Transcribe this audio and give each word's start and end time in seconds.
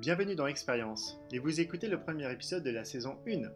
Bienvenue 0.00 0.34
dans 0.34 0.46
Expérience, 0.46 1.18
et 1.30 1.38
vous 1.38 1.60
écoutez 1.60 1.86
le 1.86 2.00
premier 2.00 2.32
épisode 2.32 2.64
de 2.64 2.70
la 2.70 2.86
saison 2.86 3.18
1. 3.28 3.50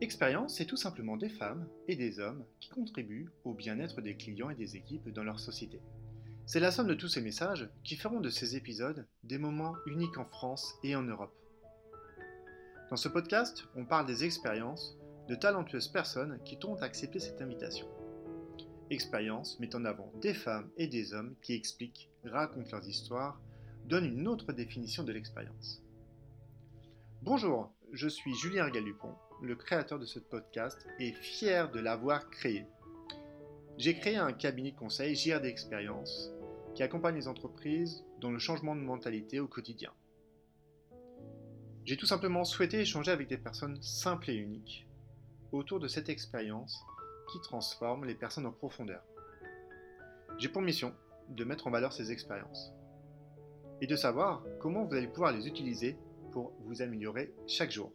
Expérience, 0.00 0.56
c'est 0.56 0.64
tout 0.64 0.78
simplement 0.78 1.18
des 1.18 1.28
femmes 1.28 1.68
et 1.86 1.96
des 1.96 2.18
hommes 2.18 2.46
qui 2.60 2.70
contribuent 2.70 3.28
au 3.44 3.52
bien-être 3.52 4.00
des 4.00 4.16
clients 4.16 4.48
et 4.48 4.54
des 4.54 4.76
équipes 4.76 5.10
dans 5.10 5.22
leur 5.22 5.38
société. 5.38 5.82
C'est 6.46 6.60
la 6.60 6.70
somme 6.70 6.86
de 6.86 6.94
tous 6.94 7.08
ces 7.08 7.20
messages 7.20 7.68
qui 7.82 7.96
feront 7.96 8.20
de 8.20 8.30
ces 8.30 8.56
épisodes 8.56 9.06
des 9.22 9.36
moments 9.36 9.76
uniques 9.84 10.16
en 10.16 10.24
France 10.24 10.76
et 10.82 10.96
en 10.96 11.02
Europe. 11.02 11.36
Dans 12.88 12.96
ce 12.96 13.10
podcast, 13.10 13.66
on 13.76 13.84
parle 13.84 14.06
des 14.06 14.24
expériences 14.24 14.96
de 15.28 15.34
talentueuses 15.34 15.88
personnes 15.88 16.38
qui 16.42 16.58
t'ont 16.58 16.76
accepté 16.76 17.18
cette 17.18 17.42
invitation. 17.42 17.86
Expérience 18.88 19.60
met 19.60 19.76
en 19.76 19.84
avant 19.84 20.10
des 20.22 20.32
femmes 20.32 20.70
et 20.78 20.86
des 20.86 21.12
hommes 21.12 21.34
qui 21.42 21.52
expliquent, 21.52 22.08
racontent 22.24 22.70
leurs 22.72 22.88
histoires, 22.88 23.38
donne 23.84 24.06
une 24.06 24.28
autre 24.28 24.52
définition 24.52 25.04
de 25.04 25.12
l'expérience. 25.12 25.82
Bonjour, 27.22 27.70
je 27.92 28.08
suis 28.08 28.34
Julien 28.34 28.70
Galupon, 28.70 29.14
le 29.42 29.56
créateur 29.56 29.98
de 29.98 30.06
ce 30.06 30.18
podcast 30.18 30.86
et 30.98 31.12
fier 31.12 31.70
de 31.70 31.80
l'avoir 31.80 32.30
créé. 32.30 32.66
J'ai 33.76 33.94
créé 33.94 34.16
un 34.16 34.32
cabinet 34.32 34.70
de 34.70 34.78
conseil 34.78 35.14
JRD 35.14 35.44
Expérience 35.44 36.30
qui 36.74 36.82
accompagne 36.82 37.16
les 37.16 37.28
entreprises 37.28 38.04
dans 38.20 38.30
le 38.30 38.38
changement 38.38 38.74
de 38.74 38.80
mentalité 38.80 39.38
au 39.38 39.48
quotidien. 39.48 39.92
J'ai 41.84 41.98
tout 41.98 42.06
simplement 42.06 42.44
souhaité 42.44 42.80
échanger 42.80 43.10
avec 43.10 43.28
des 43.28 43.36
personnes 43.36 43.82
simples 43.82 44.30
et 44.30 44.36
uniques 44.36 44.88
autour 45.52 45.78
de 45.78 45.88
cette 45.88 46.08
expérience 46.08 46.82
qui 47.30 47.40
transforme 47.42 48.06
les 48.06 48.14
personnes 48.14 48.46
en 48.46 48.52
profondeur. 48.52 49.02
J'ai 50.38 50.48
pour 50.48 50.62
mission 50.62 50.94
de 51.28 51.44
mettre 51.44 51.66
en 51.66 51.70
valeur 51.70 51.92
ces 51.92 52.10
expériences 52.10 52.72
et 53.80 53.86
de 53.86 53.96
savoir 53.96 54.44
comment 54.60 54.84
vous 54.84 54.94
allez 54.94 55.08
pouvoir 55.08 55.32
les 55.32 55.46
utiliser 55.46 55.96
pour 56.32 56.52
vous 56.64 56.82
améliorer 56.82 57.34
chaque 57.46 57.70
jour. 57.70 57.92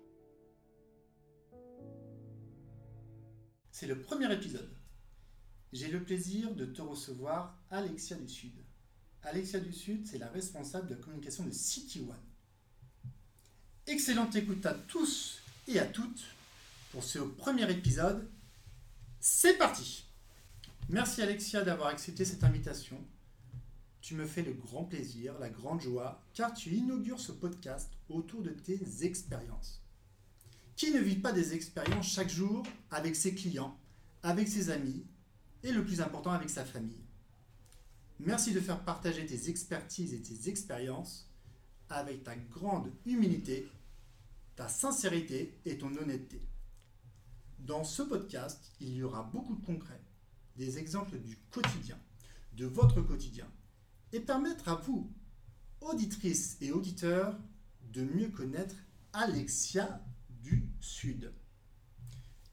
C'est 3.71 3.87
le 3.87 3.99
premier 3.99 4.31
épisode. 4.33 4.69
J'ai 5.71 5.89
le 5.89 6.03
plaisir 6.03 6.53
de 6.55 6.65
te 6.65 6.81
recevoir 6.81 7.57
Alexia 7.69 8.17
du 8.17 8.27
Sud. 8.27 8.53
Alexia 9.23 9.59
du 9.59 9.71
Sud, 9.71 10.07
c'est 10.07 10.17
la 10.17 10.29
responsable 10.29 10.87
de 10.87 10.95
la 10.95 11.01
communication 11.01 11.45
de 11.45 11.51
City 11.51 11.99
One. 12.01 13.11
Excellente 13.87 14.35
écoute 14.35 14.65
à 14.65 14.73
tous 14.73 15.41
et 15.67 15.79
à 15.79 15.85
toutes 15.85 16.23
pour 16.91 17.03
ce 17.03 17.19
premier 17.19 17.69
épisode. 17.71 18.27
C'est 19.19 19.57
parti 19.57 20.05
Merci 20.89 21.21
Alexia 21.21 21.63
d'avoir 21.63 21.89
accepté 21.89 22.25
cette 22.25 22.43
invitation 22.43 22.97
tu 24.09 24.15
me 24.15 24.25
fais 24.25 24.41
le 24.41 24.53
grand 24.53 24.85
plaisir, 24.85 25.37
la 25.37 25.51
grande 25.51 25.81
joie, 25.81 26.19
car 26.33 26.51
tu 26.51 26.71
inaugures 26.71 27.19
ce 27.19 27.31
podcast 27.31 27.91
autour 28.09 28.41
de 28.41 28.49
tes 28.49 29.05
expériences. 29.05 29.83
Qui 30.75 30.89
ne 30.91 30.99
vit 30.99 31.17
pas 31.19 31.31
des 31.31 31.53
expériences 31.53 32.11
chaque 32.11 32.31
jour 32.31 32.65
avec 32.89 33.15
ses 33.15 33.35
clients, 33.35 33.77
avec 34.23 34.47
ses 34.47 34.71
amis 34.71 35.05
et 35.61 35.71
le 35.71 35.85
plus 35.85 36.01
important 36.01 36.31
avec 36.31 36.49
sa 36.49 36.65
famille? 36.65 37.05
Merci 38.17 38.51
de 38.51 38.59
faire 38.59 38.83
partager 38.83 39.27
tes 39.27 39.47
expertises 39.47 40.15
et 40.15 40.23
tes 40.23 40.49
expériences 40.49 41.29
avec 41.87 42.23
ta 42.23 42.35
grande 42.35 42.91
humilité, 43.05 43.69
ta 44.55 44.67
sincérité 44.67 45.53
et 45.65 45.77
ton 45.77 45.95
honnêteté. 45.95 46.41
Dans 47.59 47.83
ce 47.83 48.01
podcast, 48.01 48.71
il 48.79 48.95
y 48.95 49.03
aura 49.03 49.21
beaucoup 49.21 49.53
de 49.53 49.65
concrets, 49.67 50.01
des 50.55 50.79
exemples 50.79 51.19
du 51.19 51.37
quotidien, 51.51 51.99
de 52.53 52.65
votre 52.65 53.03
quotidien, 53.03 53.45
et 54.11 54.19
permettre 54.19 54.69
à 54.69 54.75
vous, 54.75 55.11
auditrices 55.81 56.57
et 56.61 56.71
auditeurs, 56.71 57.37
de 57.91 58.03
mieux 58.03 58.29
connaître 58.29 58.75
Alexia 59.13 60.03
du 60.29 60.69
Sud. 60.79 61.33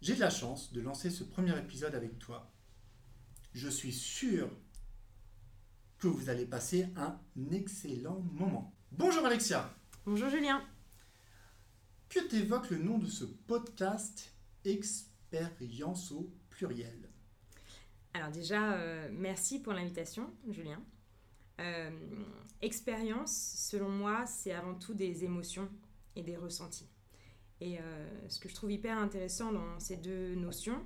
J'ai 0.01 0.15
de 0.15 0.21
la 0.21 0.31
chance 0.31 0.73
de 0.73 0.81
lancer 0.81 1.11
ce 1.11 1.25
premier 1.25 1.57
épisode 1.59 1.95
avec 1.95 2.19
toi. 2.19 2.53
Je 3.53 3.69
suis 3.69 3.93
sûr 3.93 4.51
que 5.99 6.09
vous 6.09 6.29
allez 6.29 6.45
passer 6.45 6.89
un 6.97 7.19
excellent 7.51 8.21
moment. 8.33 8.75
Bonjour 8.93 9.25
Alexia. 9.25 9.75
Bonjour 10.05 10.29
Julien. 10.29 10.63
Que 12.09 12.21
t'évoque 12.21 12.71
le 12.71 12.79
nom 12.79 12.99
de 12.99 13.07
ce 13.07 13.25
podcast 13.25 14.33
Expérience 14.65 16.13
au 16.13 16.33
pluriel? 16.51 17.11
Alors 18.15 18.31
déjà, 18.31 18.75
euh, 18.75 19.09
merci 19.13 19.59
pour 19.59 19.73
l'invitation 19.73 20.31
Julien. 20.49 20.83
Euh, 21.61 21.91
expérience, 22.63 23.55
selon 23.57 23.89
moi, 23.89 24.27
c'est 24.27 24.53
avant 24.53 24.75
tout 24.75 24.95
des 24.95 25.25
émotions 25.25 25.69
et 26.15 26.23
des 26.23 26.37
ressentis. 26.37 26.89
Et 27.61 27.79
euh, 27.79 28.29
ce 28.29 28.39
que 28.39 28.49
je 28.49 28.55
trouve 28.55 28.73
hyper 28.73 28.99
intéressant 28.99 29.53
dans 29.53 29.79
ces 29.79 29.97
deux 29.97 30.35
notions, 30.35 30.85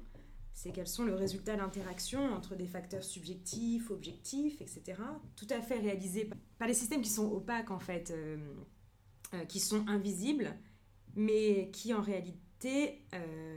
c'est 0.53 0.73
qu'elles 0.73 0.89
sont 0.89 1.05
le 1.05 1.15
résultat 1.15 1.57
d'interactions 1.57 2.33
entre 2.33 2.55
des 2.55 2.67
facteurs 2.67 3.03
subjectifs, 3.03 3.91
objectifs, 3.91 4.61
etc., 4.61 5.01
tout 5.37 5.47
à 5.51 5.61
fait 5.61 5.79
réalisés 5.79 6.29
par 6.59 6.69
des 6.69 6.75
systèmes 6.75 7.03
qui 7.03 7.11
sont 7.11 7.27
opaques, 7.27 7.71
en 7.71 7.79
fait, 7.79 8.13
euh, 8.13 8.37
qui 9.49 9.59
sont 9.59 9.87
invisibles, 9.89 10.55
mais 11.17 11.71
qui 11.73 11.95
en 11.95 12.03
réalité 12.03 13.07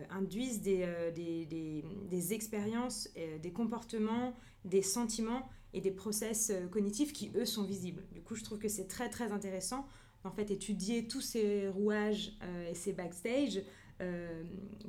induisent 0.10 0.62
des, 0.62 2.34
expériences, 2.34 3.10
des 3.42 3.52
comportements, 3.52 4.34
des 4.66 4.82
sentiments 4.82 5.50
et 5.74 5.82
des 5.82 5.92
process 5.92 6.50
euh, 6.50 6.68
cognitifs 6.68 7.14
qui, 7.14 7.32
eux, 7.36 7.46
sont 7.46 7.64
visibles. 7.64 8.04
Du 8.12 8.22
coup, 8.22 8.36
je 8.36 8.44
trouve 8.44 8.60
que 8.60 8.68
c'est 8.68 8.88
très, 8.88 9.10
très 9.10 9.32
intéressant, 9.32 9.88
en 10.24 10.32
fait, 10.32 10.52
étudier 10.52 11.08
tous 11.08 11.22
ces 11.22 11.68
rouages 11.68 12.38
euh, 12.44 12.70
et 12.70 12.76
ces 12.76 12.94
backstage 12.94 13.62
euh, 14.02 14.44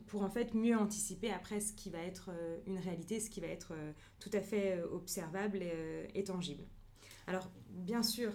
pour, 0.06 0.22
en 0.22 0.30
fait, 0.30 0.54
mieux 0.54 0.76
anticiper 0.76 1.30
après 1.30 1.60
ce 1.60 1.72
qui 1.72 1.90
va 1.90 1.98
être 1.98 2.30
une 2.66 2.78
réalité, 2.78 3.20
ce 3.20 3.30
qui 3.30 3.40
va 3.40 3.48
être 3.48 3.72
tout 4.18 4.30
à 4.32 4.40
fait 4.40 4.82
observable 4.92 5.62
et, 6.14 6.24
tangible. 6.24 6.64
Alors, 7.26 7.50
bien 7.68 8.02
sûr, 8.02 8.32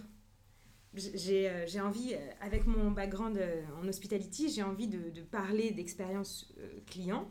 j'ai 0.94 1.82
envie, 1.82 2.16
avec 2.40 2.68
mon 2.68 2.92
background 2.92 3.42
en 3.82 3.88
hospitality, 3.88 4.50
j'ai 4.50 4.64
envie 4.64 4.88
de, 4.88 5.10
de 5.10 5.22
parler 5.22 5.72
d'expérience 5.72 6.54
client, 6.86 7.30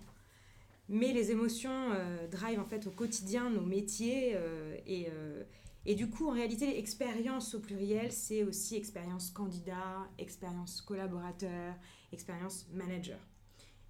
mais 0.88 1.12
les 1.12 1.31
émotions 1.31 1.93
euh, 1.93 2.26
drive 2.28 2.59
en 2.59 2.65
fait 2.65 2.87
au 2.87 2.91
quotidien 2.91 3.50
nos 3.50 3.65
métiers 3.65 4.32
euh, 4.34 4.76
et, 4.87 5.09
euh, 5.10 5.44
et, 5.84 5.94
du 5.94 6.09
coup 6.09 6.28
en 6.28 6.32
réalité 6.32 6.78
expérience 6.78 7.54
au 7.54 7.60
pluriel 7.60 8.10
c'est 8.10 8.43
aussi 8.43 8.76
expérience 8.76 9.31
candidat, 9.31 10.09
expérience 10.19 10.81
collaborateur, 10.81 11.75
expérience 12.12 12.66
manager. 12.72 13.19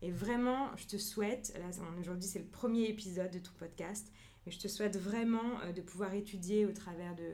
Et 0.03 0.11
vraiment 0.11 0.77
je 0.77 0.87
te 0.87 0.97
souhaite, 0.97 1.53
là 1.59 1.71
aujourd'hui 2.01 2.29
c'est 2.29 2.41
le 2.41 2.47
premier 2.47 2.89
épisode 2.89 3.31
de 3.31 3.39
ton 3.39 3.53
podcast, 3.59 4.13
mais 4.45 4.53
je 4.53 4.59
te 4.59 4.69
souhaite 4.69 4.97
vraiment 4.97 5.59
de 5.75 5.81
pouvoir 5.81 6.15
étudier 6.15 6.67
au 6.67 6.73
travers 6.73 7.15
de, 7.15 7.33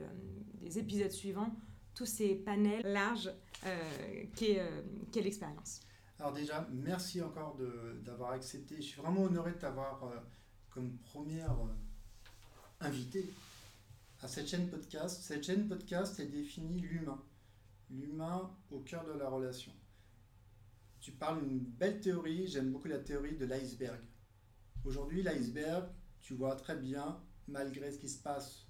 des 0.61 0.79
épisodes 0.79 1.11
suivants 1.11 1.55
tous 1.93 2.05
ces 2.05 2.35
panels 2.35 2.81
larges 2.83 3.31
qu'est 4.35 5.21
l'expérience. 5.21 5.81
Alors 6.19 6.31
déjà, 6.31 6.67
merci 6.71 7.21
encore 7.21 7.57
d'avoir 8.03 8.31
accepté. 8.31 8.77
Je 8.77 8.81
suis 8.81 9.01
vraiment 9.01 9.23
honoré 9.23 9.51
de 9.51 9.57
t'avoir 9.57 10.03
euh, 10.05 10.17
comme 10.69 10.97
première 10.99 11.51
euh, 11.51 11.75
invité 12.79 13.33
à 14.21 14.27
cette 14.27 14.47
chaîne 14.47 14.69
podcast. 14.69 15.21
Cette 15.21 15.43
chaîne 15.43 15.67
podcast 15.67 16.17
est 16.19 16.27
définie 16.27 16.79
l'humain. 16.79 17.21
L'humain 17.89 18.49
au 18.71 18.79
cœur 18.79 19.05
de 19.05 19.11
la 19.11 19.27
relation. 19.27 19.73
Tu 21.01 21.11
parles 21.11 21.45
d'une 21.45 21.59
belle 21.59 21.99
théorie, 21.99 22.47
j'aime 22.47 22.71
beaucoup 22.71 22.87
la 22.87 22.99
théorie 22.99 23.35
de 23.35 23.45
l'iceberg. 23.45 23.99
Aujourd'hui, 24.85 25.21
l'iceberg, 25.21 25.87
tu 26.21 26.33
vois 26.33 26.55
très 26.55 26.77
bien, 26.77 27.21
malgré 27.47 27.91
ce 27.91 27.99
qui 27.99 28.09
se 28.09 28.21
passe 28.21 28.65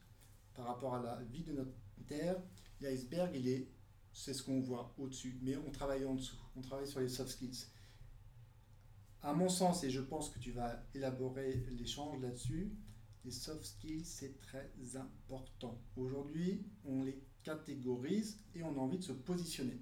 par 0.53 0.65
rapport 0.65 0.95
à 0.95 1.01
la 1.01 1.21
vie 1.23 1.43
de 1.43 1.53
notre 1.53 1.71
Terre, 2.07 2.41
l'iceberg, 2.81 3.31
il 3.35 3.47
est 3.47 3.67
c'est 4.15 4.33
ce 4.33 4.41
qu'on 4.41 4.61
voit 4.61 4.95
au-dessus, 4.97 5.37
mais 5.43 5.57
on 5.57 5.71
travaille 5.71 6.05
en 6.05 6.15
dessous, 6.15 6.37
on 6.55 6.61
travaille 6.61 6.87
sur 6.87 7.01
les 7.01 7.09
soft 7.09 7.31
skills. 7.31 7.65
À 9.21 9.33
mon 9.33 9.49
sens, 9.49 9.83
et 9.83 9.89
je 9.89 9.99
pense 9.99 10.29
que 10.29 10.39
tu 10.39 10.51
vas 10.51 10.81
élaborer 10.93 11.65
l'échange 11.77 12.21
là-dessus, 12.21 12.71
les 13.25 13.31
soft 13.31 13.65
skills, 13.65 14.05
c'est 14.05 14.39
très 14.39 14.71
important. 14.95 15.81
Aujourd'hui, 15.97 16.65
on 16.85 17.03
les 17.03 17.21
catégorise 17.43 18.39
et 18.55 18.63
on 18.63 18.77
a 18.77 18.79
envie 18.79 18.99
de 18.99 19.03
se 19.03 19.11
positionner. 19.11 19.81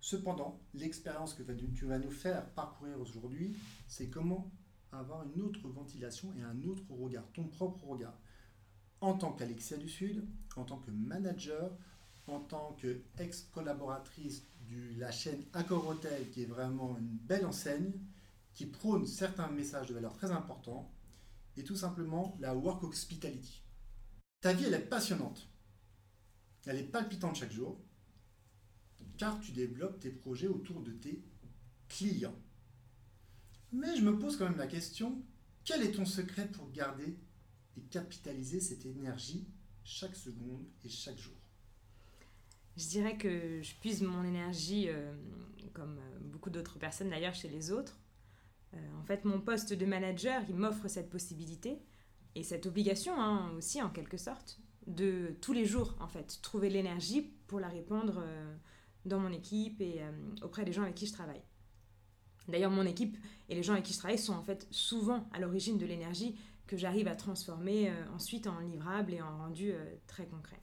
Cependant, 0.00 0.60
l'expérience 0.72 1.34
que 1.34 1.42
tu 1.42 1.84
vas 1.84 1.98
nous 1.98 2.10
faire 2.10 2.48
parcourir 2.52 2.98
aujourd'hui, 2.98 3.54
c'est 3.86 4.08
comment 4.08 4.50
avoir 4.92 5.24
une 5.24 5.42
autre 5.42 5.68
ventilation 5.68 6.32
et 6.38 6.42
un 6.42 6.62
autre 6.64 6.84
regard, 6.90 7.30
ton 7.32 7.44
propre 7.48 7.84
regard. 7.84 8.18
En 9.02 9.14
tant 9.18 9.32
qu'Alexia 9.32 9.76
du 9.76 9.90
Sud, 9.90 10.26
en 10.56 10.64
tant 10.64 10.78
que 10.78 10.90
manager, 10.90 11.76
en 12.26 12.40
tant 12.40 12.76
qu'ex-collaboratrice 12.80 14.44
de 14.70 14.98
la 14.98 15.10
chaîne 15.10 15.44
Accor 15.52 15.86
Hotel, 15.86 16.30
qui 16.30 16.42
est 16.42 16.46
vraiment 16.46 16.96
une 16.96 17.16
belle 17.18 17.44
enseigne, 17.46 17.92
qui 18.54 18.66
prône 18.66 19.06
certains 19.06 19.48
messages 19.48 19.88
de 19.88 19.94
valeur 19.94 20.14
très 20.14 20.30
importants, 20.30 20.90
et 21.56 21.64
tout 21.64 21.76
simplement 21.76 22.36
la 22.40 22.54
Work 22.54 22.84
Hospitality. 22.84 23.62
Ta 24.40 24.52
vie, 24.52 24.64
elle 24.64 24.74
est 24.74 24.78
passionnante. 24.78 25.48
Elle 26.66 26.78
est 26.78 26.84
palpitante 26.84 27.36
chaque 27.36 27.52
jour. 27.52 27.78
car 29.16 29.38
tu 29.40 29.52
développes 29.52 30.00
tes 30.00 30.10
projets 30.10 30.48
autour 30.48 30.82
de 30.82 30.90
tes 30.90 31.22
clients. 31.88 32.38
Mais 33.70 33.96
je 33.96 34.02
me 34.02 34.18
pose 34.18 34.36
quand 34.36 34.48
même 34.48 34.58
la 34.58 34.66
question, 34.66 35.22
quel 35.64 35.82
est 35.82 35.92
ton 35.92 36.04
secret 36.04 36.48
pour 36.48 36.70
garder 36.72 37.16
et 37.76 37.82
capitaliser 37.82 38.60
cette 38.60 38.86
énergie 38.86 39.46
chaque 39.84 40.16
seconde 40.16 40.64
et 40.84 40.88
chaque 40.88 41.18
jour? 41.18 41.43
Je 42.76 42.88
dirais 42.88 43.16
que 43.16 43.62
je 43.62 43.74
puise 43.76 44.02
mon 44.02 44.24
énergie, 44.24 44.86
euh, 44.88 45.12
comme 45.74 45.98
euh, 45.98 46.18
beaucoup 46.20 46.50
d'autres 46.50 46.78
personnes 46.78 47.10
d'ailleurs, 47.10 47.34
chez 47.34 47.48
les 47.48 47.70
autres. 47.70 48.00
Euh, 48.74 48.78
en 49.00 49.04
fait, 49.04 49.24
mon 49.24 49.40
poste 49.40 49.72
de 49.72 49.86
manager, 49.86 50.42
il 50.48 50.56
m'offre 50.56 50.88
cette 50.88 51.08
possibilité 51.08 51.78
et 52.34 52.42
cette 52.42 52.66
obligation 52.66 53.20
hein, 53.20 53.52
aussi, 53.56 53.80
en 53.80 53.90
quelque 53.90 54.16
sorte, 54.16 54.58
de 54.88 55.36
tous 55.40 55.52
les 55.52 55.64
jours, 55.64 55.94
en 56.00 56.08
fait, 56.08 56.40
trouver 56.42 56.68
l'énergie 56.68 57.22
pour 57.46 57.60
la 57.60 57.68
répandre 57.68 58.22
dans 59.06 59.18
mon 59.18 59.32
équipe 59.32 59.80
et 59.80 60.02
auprès 60.42 60.64
des 60.64 60.72
gens 60.72 60.82
avec 60.82 60.94
qui 60.94 61.06
je 61.06 61.12
travaille. 61.12 61.40
D'ailleurs, 62.48 62.70
mon 62.70 62.84
équipe 62.84 63.16
et 63.48 63.54
les 63.54 63.62
gens 63.62 63.72
avec 63.72 63.84
qui 63.86 63.94
je 63.94 63.98
travaille 63.98 64.18
sont 64.18 64.34
en 64.34 64.42
fait 64.42 64.66
souvent 64.70 65.26
à 65.32 65.38
l'origine 65.38 65.78
de 65.78 65.86
l'énergie 65.86 66.38
que 66.66 66.76
j'arrive 66.76 67.08
à 67.08 67.16
transformer 67.16 67.90
ensuite 68.12 68.46
en 68.46 68.58
livrable 68.58 69.14
et 69.14 69.22
en 69.22 69.38
rendu 69.38 69.72
très 70.06 70.26
concret. 70.26 70.60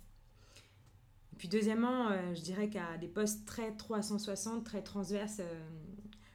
Puis 1.41 1.49
deuxièmement, 1.49 2.09
euh, 2.11 2.35
je 2.35 2.41
dirais 2.41 2.69
qu'à 2.69 2.99
des 2.99 3.07
postes 3.07 3.47
très 3.47 3.75
360, 3.75 4.63
très 4.63 4.83
transverses, 4.83 5.41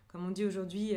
comme 0.08 0.26
on 0.26 0.32
dit 0.32 0.44
aujourd'hui 0.44 0.94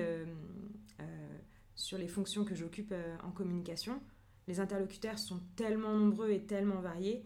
sur 1.75 1.99
les 1.99 2.07
fonctions 2.07 2.43
que 2.43 2.55
j'occupe 2.55 2.91
en 3.23 3.29
communication, 3.29 4.01
les 4.47 4.59
interlocuteurs 4.59 5.19
sont 5.19 5.39
tellement 5.55 5.93
nombreux 5.93 6.31
et 6.31 6.41
tellement 6.41 6.81
variés 6.81 7.23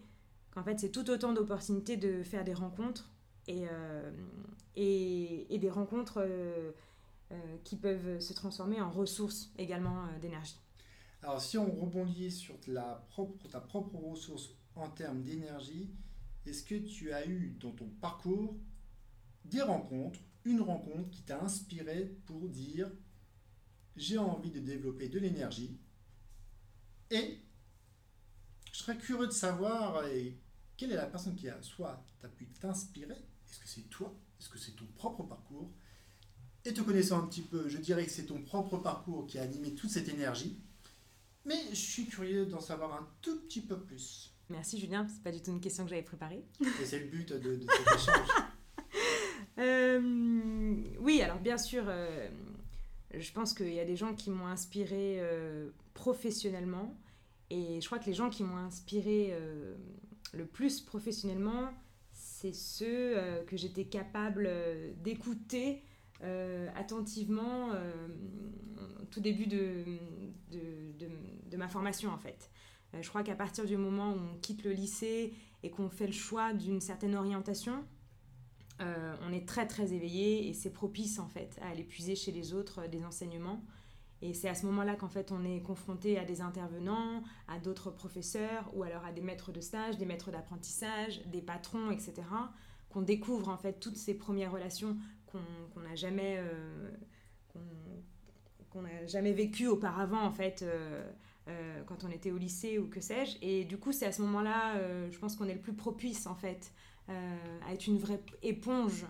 qu'en 0.50 0.62
fait 0.62 0.78
c'est 0.78 0.90
tout 0.90 1.08
autant 1.08 1.32
d'opportunités 1.32 1.96
de 1.96 2.22
faire 2.22 2.44
des 2.44 2.52
rencontres 2.52 3.10
et, 3.48 3.66
des 4.76 5.70
rencontres 5.70 6.22
euh, 7.34 7.56
qui 7.64 7.76
peuvent 7.76 8.20
se 8.20 8.34
transformer 8.34 8.82
en 8.82 8.90
ressources 8.90 9.50
également 9.56 10.04
euh, 10.04 10.18
d'énergie. 10.20 10.60
Alors 11.22 11.40
si 11.40 11.56
on 11.56 11.70
rebondit 11.70 12.30
sur 12.30 12.54
ta 12.60 13.02
propre 13.08 13.96
ressource 13.96 14.50
en 14.76 14.90
termes 14.90 15.22
d'énergie, 15.22 15.88
est-ce 16.46 16.62
que 16.62 16.74
tu 16.74 17.12
as 17.12 17.26
eu 17.26 17.56
dans 17.60 17.72
ton 17.72 17.88
parcours 18.00 18.58
des 19.44 19.62
rencontres, 19.62 20.20
une 20.44 20.60
rencontre 20.60 21.10
qui 21.10 21.22
t'a 21.22 21.42
inspiré 21.42 22.16
pour 22.26 22.48
dire 22.48 22.90
j'ai 23.96 24.18
envie 24.18 24.50
de 24.50 24.60
développer 24.60 25.08
de 25.08 25.18
l'énergie 25.18 25.78
et 27.10 27.38
je 28.72 28.78
serais 28.78 28.98
curieux 28.98 29.26
de 29.26 29.32
savoir 29.32 30.02
quelle 30.76 30.92
est 30.92 30.96
la 30.96 31.06
personne 31.06 31.36
qui 31.36 31.48
a 31.48 31.62
soit 31.62 32.04
t'a 32.20 32.28
pu 32.28 32.46
t'inspirer, 32.46 33.14
est-ce 33.48 33.60
que 33.60 33.68
c'est 33.68 33.88
toi, 33.88 34.18
est-ce 34.40 34.48
que 34.48 34.58
c'est 34.58 34.72
ton 34.72 34.86
propre 34.96 35.22
parcours, 35.22 35.70
et 36.64 36.72
te 36.72 36.80
connaissant 36.80 37.22
un 37.22 37.26
petit 37.26 37.42
peu, 37.42 37.68
je 37.68 37.78
dirais 37.78 38.04
que 38.04 38.10
c'est 38.10 38.26
ton 38.26 38.42
propre 38.42 38.78
parcours 38.78 39.26
qui 39.26 39.38
a 39.38 39.42
animé 39.42 39.74
toute 39.74 39.90
cette 39.90 40.08
énergie. 40.08 40.58
Mais 41.44 41.60
je 41.70 41.74
suis 41.74 42.06
curieux 42.06 42.46
d'en 42.46 42.60
savoir 42.60 42.94
un 42.94 43.06
tout 43.20 43.38
petit 43.42 43.60
peu 43.60 43.78
plus. 43.78 44.33
Merci 44.50 44.78
Julien, 44.78 45.06
c'est 45.08 45.22
pas 45.22 45.32
du 45.32 45.40
tout 45.40 45.50
une 45.50 45.60
question 45.60 45.84
que 45.84 45.90
j'avais 45.90 46.02
préparée. 46.02 46.44
Et 46.60 46.84
c'est 46.84 46.98
le 46.98 47.06
but 47.06 47.32
de, 47.32 47.60
cet 47.60 47.94
échange. 47.94 48.28
Euh, 49.56 50.82
oui, 50.98 51.22
alors 51.22 51.38
bien 51.38 51.56
sûr, 51.56 51.84
euh, 51.86 52.28
je 53.16 53.30
pense 53.30 53.54
qu'il 53.54 53.72
y 53.72 53.78
a 53.78 53.84
des 53.84 53.94
gens 53.94 54.12
qui 54.12 54.30
m'ont 54.30 54.48
inspiré 54.48 55.18
euh, 55.20 55.70
professionnellement. 55.94 56.98
Et 57.50 57.80
je 57.80 57.86
crois 57.86 58.00
que 58.00 58.06
les 58.06 58.14
gens 58.14 58.30
qui 58.30 58.42
m'ont 58.42 58.56
inspiré 58.56 59.32
le 60.32 60.44
plus 60.44 60.80
professionnellement, 60.80 61.70
c'est 62.10 62.52
ceux 62.52 63.14
que 63.46 63.56
j'étais 63.56 63.84
capable 63.84 64.50
d'écouter 65.04 65.84
euh, 66.22 66.68
attentivement 66.76 67.72
euh, 67.72 68.06
tout 69.10 69.20
début 69.20 69.46
de, 69.46 69.84
de, 70.50 71.56
ma 71.56 71.68
formation 71.68 72.10
en 72.10 72.18
fait. 72.18 72.50
Euh, 72.94 73.02
je 73.02 73.08
crois 73.08 73.22
qu'à 73.22 73.34
partir 73.34 73.64
du 73.64 73.76
moment 73.76 74.12
où 74.12 74.18
on 74.18 74.36
quitte 74.40 74.64
le 74.64 74.72
lycée 74.72 75.34
et 75.62 75.70
qu'on 75.70 75.88
fait 75.88 76.06
le 76.06 76.12
choix 76.12 76.52
d'une 76.52 76.80
certaine 76.80 77.14
orientation, 77.14 77.84
on 78.80 79.32
est 79.32 79.48
très 79.48 79.66
très 79.66 79.94
éveillé 79.94 80.48
et 80.48 80.52
c'est 80.52 80.72
propice 80.72 81.18
en 81.18 81.28
fait 81.28 81.58
à 81.62 81.68
aller 81.68 81.84
puiser 81.84 82.16
chez 82.16 82.32
les 82.32 82.52
autres 82.52 82.86
des 82.88 83.04
enseignements. 83.04 83.62
Et 84.24 84.32
c'est 84.32 84.48
à 84.48 84.54
ce 84.54 84.64
moment-là 84.66 84.96
qu'en 84.96 85.08
fait 85.08 85.32
on 85.32 85.44
est 85.44 85.60
confronté 85.60 86.18
à 86.18 86.24
des 86.24 86.40
intervenants, 86.40 87.22
à 87.46 87.58
d'autres 87.58 87.90
professeurs 87.90 88.70
ou 88.74 88.82
alors 88.82 89.04
à 89.04 89.12
des 89.12 89.20
maîtres 89.20 89.52
de 89.52 89.60
stage, 89.60 89.98
des 89.98 90.06
maîtres 90.06 90.30
d'apprentissage, 90.30 91.22
des 91.26 91.42
patrons, 91.42 91.90
etc. 91.90 92.14
Qu'on 92.88 93.02
découvre 93.02 93.50
en 93.50 93.58
fait 93.58 93.80
toutes 93.80 93.96
ces 93.96 94.14
premières 94.14 94.52
relations 94.52 94.96
qu'on 95.26 95.80
n'a 95.80 95.94
jamais, 95.94 96.38
euh, 96.38 96.90
n'a 98.74 99.06
jamais 99.06 99.32
vécu 99.32 99.66
auparavant 99.66 100.22
en 100.22 100.30
fait. 100.30 100.64
Euh, 101.48 101.74
euh, 101.74 101.82
quand 101.86 102.04
on 102.04 102.10
était 102.10 102.30
au 102.30 102.38
lycée 102.38 102.78
ou 102.78 102.88
que 102.88 103.00
sais-je. 103.00 103.36
Et 103.42 103.64
du 103.64 103.78
coup, 103.78 103.92
c'est 103.92 104.06
à 104.06 104.12
ce 104.12 104.22
moment-là, 104.22 104.80
je 105.10 105.18
pense 105.18 105.36
qu'on 105.36 105.48
est 105.48 105.54
le 105.54 105.60
plus 105.60 105.74
propice 105.74 106.26
en 106.26 106.34
fait 106.34 106.72
à 107.08 107.72
être 107.72 107.86
une 107.86 107.98
vraie 107.98 108.20
éponge 108.42 109.06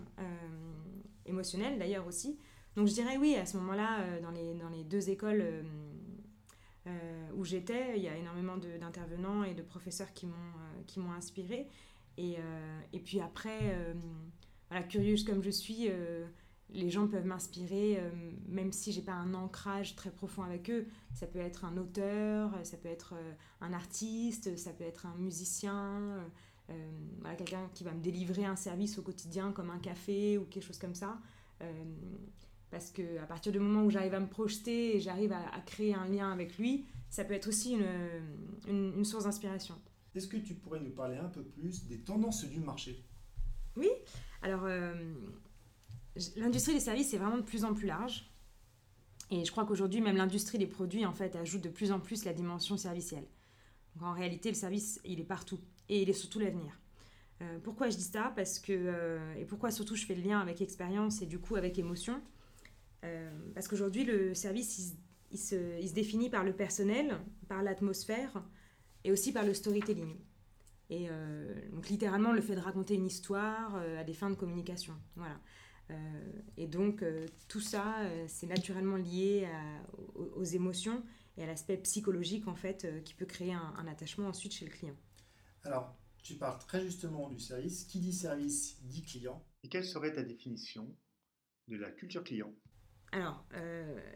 émotionnelle 1.26 1.78
d'ailleurs 1.78 2.06
aussi. 2.06 2.38
Donc 2.76 2.88
je 2.88 2.92
dirais 2.92 3.16
oui, 3.16 3.36
à 3.36 3.46
ce 3.46 3.56
moment-là, 3.58 4.20
dans, 4.20 4.30
les, 4.30 4.54
dans 4.54 4.68
les 4.68 4.82
deux 4.84 5.10
écoles 5.10 5.44
où 7.34 7.44
j'étais, 7.44 7.96
il 7.96 8.02
y 8.02 8.08
a 8.08 8.16
énormément 8.16 8.56
d'intervenants 8.56 9.44
et 9.44 9.54
de 9.54 9.62
professeurs 9.62 10.12
qui 10.12 10.26
m'ont 10.26 11.12
inspiré. 11.12 11.68
Et, 12.16 12.36
et, 12.92 13.00
puis 13.00 13.20
après, 13.20 13.76
curieuse 14.82 15.24
comme 15.24 15.42
je 15.42 15.50
suis, 15.50 15.88
euh, 15.88 16.26
les 16.70 16.90
gens 16.90 17.06
peuvent 17.06 17.26
m'inspirer, 17.26 17.98
euh, 17.98 18.10
même 18.48 18.72
si 18.72 18.92
j'ai 18.92 19.02
pas 19.02 19.12
un 19.12 19.34
ancrage 19.34 19.94
très 19.96 20.10
profond 20.10 20.42
avec 20.42 20.70
eux. 20.70 20.86
Ça 21.12 21.26
peut 21.26 21.38
être 21.38 21.64
un 21.64 21.76
auteur, 21.76 22.52
ça 22.64 22.76
peut 22.76 22.88
être 22.88 23.14
euh, 23.14 23.32
un 23.60 23.72
artiste, 23.72 24.56
ça 24.56 24.72
peut 24.72 24.84
être 24.84 25.06
un 25.06 25.14
musicien, 25.16 26.24
quelqu'un 27.36 27.68
qui 27.74 27.84
va 27.84 27.92
me 27.92 28.00
délivrer 28.00 28.46
un 28.46 28.56
service 28.56 28.98
au 28.98 29.02
quotidien 29.02 29.52
comme 29.52 29.68
un 29.70 29.78
café 29.78 30.38
ou 30.38 30.44
quelque 30.44 30.62
chose 30.62 30.78
comme 30.78 30.94
ça. 30.94 31.18
parce 32.70 32.90
que 32.90 33.18
à 33.18 33.26
partir 33.26 33.52
du 33.52 33.58
moment 33.58 33.84
où 33.84 33.90
j'arrive 33.90 34.14
à 34.14 34.20
me 34.20 34.28
projeter 34.28 34.96
et 34.96 35.00
j'arrive 35.00 35.32
à, 35.32 35.60
créer 35.66 35.94
un 35.94 36.06
lien 36.06 36.32
avec 36.32 36.56
lui, 36.56 36.86
ça 37.10 37.24
peut 37.24 37.34
être 37.34 37.48
aussi 37.48 37.76
une, 38.66 38.94
une 38.96 39.04
source 39.04 39.24
d'inspiration. 39.24 39.74
Est-ce 40.14 40.28
que 40.28 40.36
tu 40.36 40.54
pourrais 40.54 40.80
nous 40.80 40.92
parler 40.92 41.16
un 41.16 41.28
peu 41.28 41.42
plus 41.42 41.86
des 41.86 41.98
tendances 41.98 42.44
du 42.44 42.60
marché? 42.60 43.04
Oui, 43.76 43.90
alors, 44.42 44.64
euh, 44.64 44.94
l'industrie 46.36 46.74
des 46.74 46.80
services 46.80 47.12
est 47.14 47.18
vraiment 47.18 47.38
de 47.38 47.42
plus 47.42 47.64
en 47.64 47.74
plus 47.74 47.86
large. 47.86 48.30
Et 49.30 49.44
je 49.44 49.50
crois 49.50 49.64
qu'aujourd'hui, 49.64 50.00
même 50.00 50.16
l'industrie 50.16 50.58
des 50.58 50.66
produits, 50.66 51.06
en 51.06 51.12
fait, 51.12 51.34
ajoute 51.36 51.62
de 51.62 51.68
plus 51.68 51.92
en 51.92 52.00
plus 52.00 52.24
la 52.24 52.32
dimension 52.32 52.76
servicielle. 52.76 53.26
En 54.00 54.12
réalité, 54.12 54.48
le 54.48 54.54
service, 54.54 55.00
il 55.04 55.20
est 55.20 55.24
partout. 55.24 55.60
Et 55.88 56.02
il 56.02 56.10
est 56.10 56.14
surtout 56.14 56.40
l'avenir. 56.40 56.78
Euh, 57.42 57.58
pourquoi 57.62 57.88
je 57.90 57.96
dis 57.96 58.02
ça? 58.02 58.32
Parce 58.36 58.58
que, 58.58 58.72
euh, 58.72 59.34
et 59.34 59.44
pourquoi 59.44 59.70
surtout 59.70 59.96
je 59.96 60.04
fais 60.04 60.14
le 60.14 60.22
lien 60.22 60.40
avec 60.40 60.60
expérience 60.60 61.22
et 61.22 61.26
du 61.26 61.38
coup 61.38 61.56
avec 61.56 61.78
émotion? 61.78 62.20
Parce 63.54 63.68
qu'aujourd'hui, 63.68 64.02
le 64.02 64.32
service, 64.32 64.94
il, 65.30 65.38
se, 65.38 65.54
il, 65.78 65.88
se, 65.90 65.92
définit 65.92 66.30
par 66.30 66.42
le 66.42 66.54
personnel, 66.54 67.20
par 67.48 67.62
l'atmosphère 67.62 68.42
et 69.04 69.12
aussi 69.12 69.30
par 69.30 69.44
le 69.44 69.52
storytelling. 69.52 70.16
Et 70.90 71.06
euh, 71.10 71.54
donc 71.72 71.88
littéralement 71.88 72.32
le 72.32 72.40
fait 72.40 72.54
de 72.54 72.60
raconter 72.60 72.94
une 72.94 73.06
histoire 73.06 73.74
euh, 73.76 74.00
à 74.00 74.04
des 74.04 74.14
fins 74.14 74.30
de 74.30 74.34
communication. 74.34 74.94
Voilà. 75.16 75.38
Euh, 75.90 75.94
et 76.56 76.66
donc 76.66 77.04
tout 77.48 77.60
ça, 77.60 77.96
c'est 78.26 78.46
naturellement 78.46 78.96
lié 78.96 79.48
aux, 80.14 80.44
émotions 80.44 81.02
et 81.36 81.42
à 81.42 81.46
l'aspect 81.46 81.76
psychologique 81.78 82.48
en 82.48 82.54
fait 82.54 83.02
qui 83.04 83.14
peut 83.14 83.26
créer 83.26 83.52
un, 83.52 83.86
attachement 83.86 84.28
ensuite 84.28 84.52
chez 84.52 84.64
le 84.64 84.70
client. 84.70 84.96
Alors, 85.62 85.96
tu 86.22 86.34
parles 86.34 86.58
très 86.58 86.80
justement 86.80 87.28
du 87.28 87.38
service. 87.38 87.84
Qui 87.84 88.00
dit 88.00 88.12
service 88.12 88.82
dit 88.82 89.02
client. 89.02 89.44
Et 89.62 89.68
quelle 89.68 89.84
serait 89.84 90.12
ta 90.12 90.22
définition 90.22 90.94
de 91.68 91.76
la 91.76 91.90
culture 91.90 92.24
client? 92.24 92.54
Alors, 93.12 93.46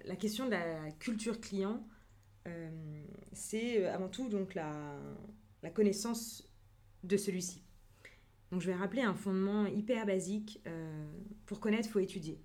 la 0.04 0.16
question 0.16 0.46
de 0.46 0.52
la 0.52 0.90
culture 0.92 1.40
client, 1.40 1.86
c'est 3.32 3.86
avant 3.86 4.08
tout 4.08 4.28
donc 4.28 4.54
la, 4.54 4.98
la 5.62 5.70
connaissance 5.70 6.48
de 7.02 7.16
celui-ci. 7.16 7.64
Donc 8.50 8.62
je 8.62 8.66
vais 8.66 8.74
rappeler 8.74 9.02
un 9.02 9.14
fondement 9.14 9.66
hyper 9.66 10.06
basique. 10.06 10.60
Euh, 10.66 11.06
pour 11.46 11.60
connaître, 11.60 11.88
il 11.88 11.92
faut 11.92 11.98
étudier. 11.98 12.40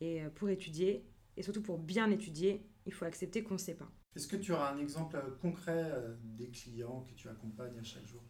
Et 0.00 0.22
euh, 0.22 0.30
pour 0.30 0.48
étudier, 0.48 1.04
et 1.36 1.42
surtout 1.42 1.62
pour 1.62 1.78
bien 1.78 2.10
étudier, 2.10 2.66
il 2.86 2.92
faut 2.92 3.04
accepter 3.04 3.42
qu'on 3.42 3.54
ne 3.54 3.58
sait 3.58 3.74
pas. 3.74 3.90
Est-ce 4.16 4.26
que 4.26 4.36
tu 4.36 4.52
auras 4.52 4.72
un 4.72 4.78
exemple 4.78 5.16
euh, 5.16 5.30
concret 5.40 5.92
des 6.22 6.48
clients 6.50 7.02
que 7.02 7.12
tu 7.14 7.28
accompagnes 7.28 7.78
à 7.78 7.82
chaque 7.82 8.06
jour? 8.06 8.22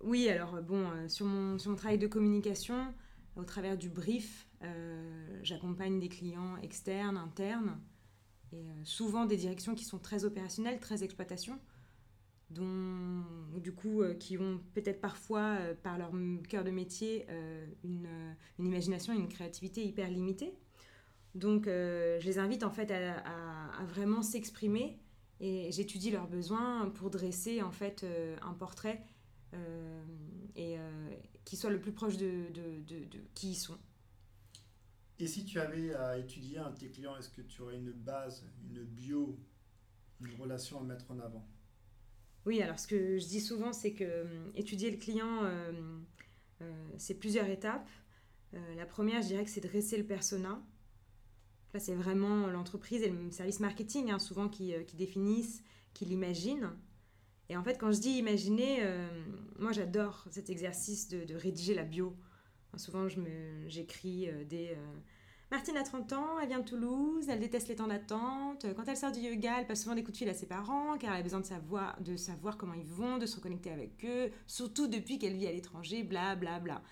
Oui, 0.00 0.28
alors 0.28 0.60
bon, 0.60 1.08
sur, 1.08 1.24
mon, 1.24 1.58
sur 1.58 1.70
mon 1.70 1.76
travail 1.76 1.98
de 1.98 2.06
communication, 2.06 2.92
au 3.36 3.44
travers 3.44 3.78
du 3.78 3.88
brief, 3.88 4.46
j'accompagne 5.42 5.98
des 5.98 6.10
clients 6.10 6.58
externes, 6.58 7.16
internes, 7.16 7.80
et 8.52 8.66
souvent 8.82 9.24
des 9.24 9.38
directions 9.38 9.74
qui 9.74 9.84
sont 9.84 9.98
très 9.98 10.26
opérationnelles, 10.26 10.78
très 10.78 11.04
exploitation 11.04 11.58
dont, 12.50 13.24
du 13.56 13.72
coup, 13.72 14.02
qui 14.20 14.38
ont 14.38 14.60
peut-être 14.74 15.00
parfois, 15.00 15.58
par 15.82 15.98
leur 15.98 16.12
cœur 16.48 16.64
de 16.64 16.70
métier, 16.70 17.26
une, 17.82 18.08
une, 18.58 18.66
imagination 18.66 19.12
et 19.12 19.16
une 19.16 19.28
créativité 19.28 19.84
hyper 19.84 20.10
limitée. 20.10 20.54
Donc, 21.34 21.64
je 21.66 22.24
les 22.24 22.38
invite 22.38 22.62
en 22.62 22.70
fait 22.70 22.90
à, 22.90 23.84
vraiment 23.86 24.22
s'exprimer 24.22 25.00
et 25.40 25.72
j'étudie 25.72 26.10
leurs 26.10 26.28
besoins 26.28 26.90
pour 26.90 27.10
dresser 27.10 27.60
en 27.60 27.72
fait 27.72 28.06
un 28.42 28.52
portrait 28.52 29.02
et 30.54 30.76
qui 31.44 31.56
soit 31.56 31.70
le 31.70 31.80
plus 31.80 31.92
proche 31.92 32.16
de, 32.16 32.50
de 32.52 33.18
qui 33.34 33.50
ils 33.50 33.56
sont. 33.56 33.78
Et 35.18 35.26
si 35.26 35.44
tu 35.44 35.60
avais 35.60 35.94
à 35.94 36.18
étudier 36.18 36.58
un 36.58 36.70
de 36.70 36.76
tes 36.76 36.90
clients, 36.90 37.16
est-ce 37.16 37.30
que 37.30 37.42
tu 37.42 37.62
aurais 37.62 37.76
une 37.76 37.92
base, 37.92 38.44
une 38.68 38.82
bio, 38.84 39.38
une 40.20 40.34
relation 40.34 40.80
à 40.80 40.82
mettre 40.82 41.10
en 41.10 41.20
avant? 41.20 41.46
Oui, 42.46 42.60
alors 42.60 42.78
ce 42.78 42.86
que 42.86 43.18
je 43.18 43.26
dis 43.26 43.40
souvent, 43.40 43.72
c'est 43.72 43.92
que 43.92 44.04
euh, 44.04 44.50
étudier 44.54 44.90
le 44.90 44.98
client, 44.98 45.44
euh, 45.44 45.72
euh, 46.60 46.72
c'est 46.98 47.14
plusieurs 47.14 47.48
étapes. 47.48 47.88
la 48.76 48.86
première, 48.86 49.22
je 49.22 49.28
dirais 49.28 49.44
que 49.44 49.50
c'est 49.50 49.60
dresser 49.60 49.96
le 49.96 50.04
persona. 50.04 50.62
Là, 51.72 51.80
c'est 51.80 51.94
vraiment 51.94 52.46
l'entreprise 52.46 53.02
et 53.02 53.10
le 53.10 53.30
service 53.30 53.58
marketing, 53.60 54.10
hein, 54.10 54.18
souvent, 54.18 54.48
qui, 54.48 54.74
définissent, 54.94 55.64
qui 55.92 56.04
l'imaginent. 56.04 56.70
Et 57.48 57.56
en 57.56 57.64
fait, 57.64 57.78
quand 57.78 57.90
je 57.90 58.00
dis 58.00 58.18
imaginer, 58.18 58.80
moi, 59.58 59.72
j'adore 59.72 60.24
cet 60.30 60.50
exercice 60.50 61.08
de, 61.08 61.24
de, 61.24 61.34
rédiger 61.34 61.74
la 61.74 61.82
bio. 61.82 62.16
Souvent, 62.76 63.08
j'écris 63.66 64.30
des 64.48 64.76
Martine 65.54 65.76
a 65.76 65.84
30 65.84 66.12
ans, 66.14 66.40
elle 66.40 66.48
vient 66.48 66.58
de 66.58 66.68
Toulouse, 66.68 67.28
elle 67.28 67.38
déteste 67.38 67.68
les 67.68 67.76
temps 67.76 67.86
d'attente. 67.86 68.66
Quand 68.74 68.88
elle 68.88 68.96
sort 68.96 69.12
du 69.12 69.20
yoga, 69.20 69.60
elle 69.60 69.68
passe 69.68 69.82
souvent 69.82 69.94
des 69.94 70.02
coups 70.02 70.14
de 70.14 70.18
fil 70.18 70.28
à 70.28 70.34
ses 70.34 70.48
parents 70.48 70.98
car 70.98 71.12
elle 71.12 71.20
a 71.20 71.22
besoin 71.22 71.38
de 71.38 71.46
savoir, 71.46 72.00
de 72.00 72.16
savoir 72.16 72.58
comment 72.58 72.74
ils 72.74 72.84
vont, 72.84 73.18
de 73.18 73.26
se 73.26 73.36
reconnecter 73.36 73.70
avec 73.70 74.04
eux, 74.04 74.32
surtout 74.48 74.88
depuis 74.88 75.20
qu'elle 75.20 75.36
vit 75.36 75.46
à 75.46 75.52
l'étranger, 75.52 76.02
bla 76.02 76.34
bla 76.34 76.58
bla. 76.58 76.82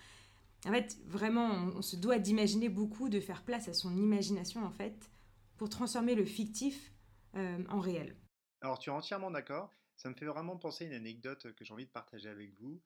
En 0.65 0.71
fait, 0.71 0.97
vraiment, 1.07 1.49
on, 1.75 1.83
se 1.83 1.97
doit 1.97 2.21
d'imaginer 2.21 2.69
beaucoup, 2.69 3.09
de 3.09 3.19
faire 3.19 3.43
place 3.43 3.67
à 3.67 3.75
son 3.75 3.97
imagination 3.97 4.65
en 4.65 4.71
fait, 4.71 5.11
pour 5.57 5.69
transformer 5.69 6.15
le 6.15 6.25
fictif 6.25 6.93
euh, 7.35 7.65
en 7.69 7.81
réel. 7.81 8.17
Alors 8.61 8.79
tu 8.79 8.91
es 8.91 8.93
entièrement 8.93 9.33
d'accord, 9.33 9.73
ça 9.97 10.09
me 10.09 10.15
fait 10.15 10.27
vraiment 10.27 10.57
penser 10.57 10.85
à 10.85 10.87
une 10.87 10.95
anecdote 10.95 11.53
que 11.57 11.65
j'ai 11.65 11.75
envie 11.75 11.87
de 11.87 11.91
partager 11.91 12.29
avec 12.29 12.55
vous. 12.61 12.81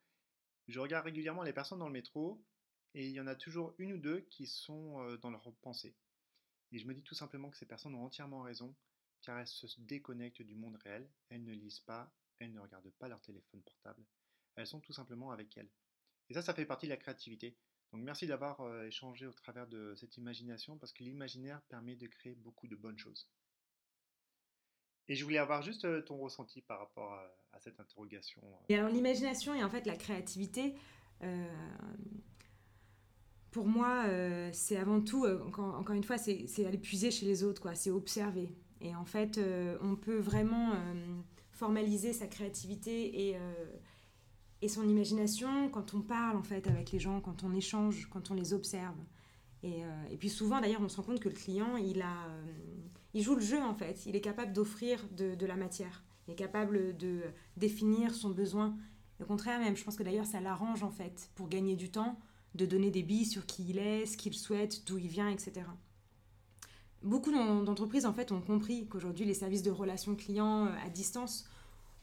Je 0.68 0.80
regarde 0.80 1.04
régulièrement 1.04 1.42
les 1.42 1.52
personnes 1.52 1.80
dans 1.80 1.86
le 1.86 1.92
métro 1.92 2.42
et 2.96 3.04
il 3.04 3.12
y 3.12 3.20
en 3.20 3.26
a 3.26 3.34
toujours 3.34 3.74
une 3.76 3.92
ou 3.92 3.98
deux 3.98 4.22
qui 4.30 4.46
sont 4.46 5.02
euh, 5.02 5.18
dans 5.18 5.30
leur 5.30 5.52
pensée. 5.60 5.94
Et 6.72 6.78
je 6.78 6.86
me 6.86 6.94
dis 6.94 7.02
tout 7.02 7.14
simplement 7.14 7.50
que 7.50 7.58
ces 7.58 7.66
personnes 7.66 7.94
ont 7.94 8.04
entièrement 8.04 8.40
raison, 8.40 8.74
car 9.20 9.38
elles 9.38 9.46
se 9.46 9.66
déconnectent 9.82 10.40
du 10.40 10.54
monde 10.54 10.78
réel, 10.82 11.08
elles 11.28 11.44
ne 11.44 11.52
lisent 11.52 11.80
pas, 11.80 12.10
elles 12.38 12.54
ne 12.54 12.60
regardent 12.60 12.90
pas 12.98 13.08
leur 13.08 13.20
téléphone 13.20 13.62
portable, 13.62 14.02
elles 14.56 14.66
sont 14.66 14.80
tout 14.80 14.94
simplement 14.94 15.30
avec 15.30 15.58
elles. 15.58 15.68
Et 16.30 16.34
ça, 16.34 16.40
ça 16.40 16.54
fait 16.54 16.64
partie 16.64 16.86
de 16.86 16.90
la 16.90 16.96
créativité. 16.96 17.58
Donc 17.92 18.02
merci 18.02 18.26
d'avoir 18.26 18.62
euh, 18.62 18.86
échangé 18.86 19.26
au 19.26 19.32
travers 19.32 19.66
de 19.66 19.94
cette 19.94 20.16
imagination, 20.16 20.78
parce 20.78 20.94
que 20.94 21.04
l'imaginaire 21.04 21.60
permet 21.68 21.96
de 21.96 22.06
créer 22.06 22.34
beaucoup 22.34 22.66
de 22.66 22.76
bonnes 22.76 22.98
choses. 22.98 23.28
Et 25.08 25.16
je 25.16 25.22
voulais 25.22 25.38
avoir 25.38 25.60
juste 25.60 25.84
euh, 25.84 26.00
ton 26.00 26.16
ressenti 26.16 26.62
par 26.62 26.78
rapport 26.78 27.12
à, 27.12 27.60
cette 27.60 27.78
interrogation. 27.78 28.42
Et 28.68 28.74
alors 28.76 28.90
l'imagination 28.90 29.54
et 29.54 29.64
en 29.64 29.70
fait 29.70 29.86
la 29.86 29.96
créativité, 29.96 30.74
pour 33.50 33.66
moi, 33.66 34.04
euh, 34.06 34.50
c'est 34.52 34.76
avant 34.76 35.00
tout, 35.00 35.24
euh, 35.24 35.42
encore, 35.44 35.94
une 35.94 36.04
fois, 36.04 36.18
c'est 36.18 36.66
aller 36.66 36.78
puiser 36.78 37.10
chez 37.10 37.26
les 37.26 37.42
autres, 37.42 37.62
quoi. 37.62 37.74
C'est 37.74 37.90
observer. 37.90 38.54
Et 38.80 38.94
en 38.94 39.04
fait, 39.04 39.38
euh, 39.38 39.78
on 39.80 39.96
peut 39.96 40.18
vraiment 40.18 40.72
formaliser 41.52 42.12
sa 42.12 42.26
créativité 42.26 43.30
et, 44.60 44.68
son 44.68 44.88
imagination 44.88 45.70
quand 45.70 45.94
on 45.94 46.00
parle, 46.00 46.36
en 46.36 46.42
fait, 46.42 46.66
avec 46.66 46.90
les 46.90 46.98
gens, 46.98 47.20
quand 47.20 47.44
on 47.44 47.54
échange, 47.54 48.08
quand 48.10 48.30
on 48.30 48.34
les 48.34 48.52
observe. 48.52 48.96
Et, 49.62 49.82
et 50.10 50.16
puis 50.16 50.28
souvent, 50.28 50.60
d'ailleurs, 50.60 50.82
on 50.82 50.88
se 50.88 50.96
rend 50.96 51.04
compte 51.04 51.20
que 51.20 51.28
le 51.28 51.34
client, 51.34 51.76
il, 51.76 52.02
a, 52.02 52.28
il 53.14 53.22
joue 53.22 53.36
le 53.36 53.40
jeu, 53.40 53.62
en 53.62 53.74
fait. 53.74 54.04
Il 54.06 54.16
est 54.16 54.20
capable 54.20 54.52
d'offrir 54.52 55.06
de, 55.16 55.34
de, 55.36 55.46
la 55.46 55.56
matière. 55.56 56.02
Il 56.26 56.32
est 56.32 56.36
capable 56.36 56.96
de 56.96 57.22
définir 57.56 58.12
son 58.12 58.30
besoin. 58.30 58.76
Au 59.22 59.24
contraire, 59.24 59.60
même, 59.60 59.76
je 59.76 59.84
pense 59.84 59.96
que 59.96 60.02
d'ailleurs, 60.02 60.26
ça 60.26 60.40
l'arrange, 60.40 60.82
en 60.82 60.90
fait, 60.90 61.30
pour 61.36 61.48
gagner 61.48 61.76
du 61.76 61.90
temps 61.90 62.18
de 62.56 62.66
donner 62.66 62.90
des 62.90 63.02
billes 63.02 63.26
sur 63.26 63.46
qui 63.46 63.66
il 63.68 63.78
est, 63.78 64.06
ce 64.06 64.16
qu'il 64.16 64.34
souhaite, 64.34 64.86
d'où 64.86 64.98
il 64.98 65.08
vient, 65.08 65.28
etc. 65.28 65.66
Beaucoup 67.02 67.30
d'entreprises 67.30 68.06
en 68.06 68.12
fait 68.12 68.32
ont 68.32 68.40
compris 68.40 68.88
qu'aujourd'hui 68.88 69.26
les 69.26 69.34
services 69.34 69.62
de 69.62 69.70
relations 69.70 70.16
clients 70.16 70.66
euh, 70.66 70.70
à 70.84 70.90
distance 70.90 71.48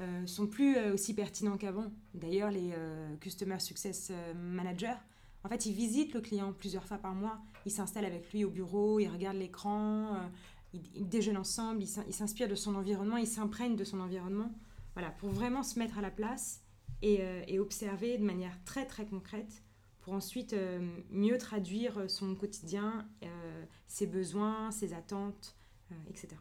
euh, 0.02 0.26
sont 0.26 0.48
plus 0.48 0.78
euh, 0.78 0.94
aussi 0.94 1.14
pertinents 1.14 1.58
qu'avant. 1.58 1.92
D'ailleurs, 2.14 2.52
les 2.52 2.74
Customer 3.20 3.60
Success 3.60 4.12
Managers, 4.36 4.96
en 5.44 5.50
fait, 5.50 5.66
ils 5.66 5.74
visitent 5.74 6.14
le 6.14 6.22
client 6.22 6.54
plusieurs 6.54 6.86
fois 6.86 6.98
par 6.98 7.14
mois. 7.16 7.40
Ils 7.66 7.72
s'installent 7.72 8.06
avec 8.06 8.32
lui 8.32 8.46
au 8.46 8.50
bureau, 8.50 9.00
ils 9.00 9.10
regardent 9.10 9.38
l'écran, 9.38 10.30
ils, 10.74 11.08
déjeunent 11.10 11.38
ensemble, 11.38 11.84
ils 11.84 12.14
s'inspirent 12.14 12.48
de 12.48 12.56
son 12.56 12.76
environnement, 12.76 13.18
ils 13.18 13.28
s'imprègnent 13.28 13.76
de 13.76 13.84
son 13.84 14.00
environnement. 14.00 14.52
Voilà, 14.94 15.10
pour 15.10 15.32
vraiment 15.32 15.64
se 15.64 15.78
mettre 15.80 15.98
à 15.98 16.02
la 16.02 16.12
place 16.12 16.62
et, 17.02 17.20
et 17.48 17.60
observer 17.60 18.18
de 18.18 18.24
manière 18.24 18.58
très 18.64 18.86
très 18.86 19.06
concrète 19.06 19.64
pour 20.04 20.14
ensuite 20.14 20.52
euh, 20.52 20.80
mieux 21.10 21.38
traduire 21.38 22.10
son 22.10 22.36
quotidien, 22.36 23.08
euh, 23.24 23.66
ses 23.88 24.06
besoins, 24.06 24.70
ses 24.70 24.94
attentes, 24.94 25.56
euh, 25.92 25.96
etc. 26.10 26.36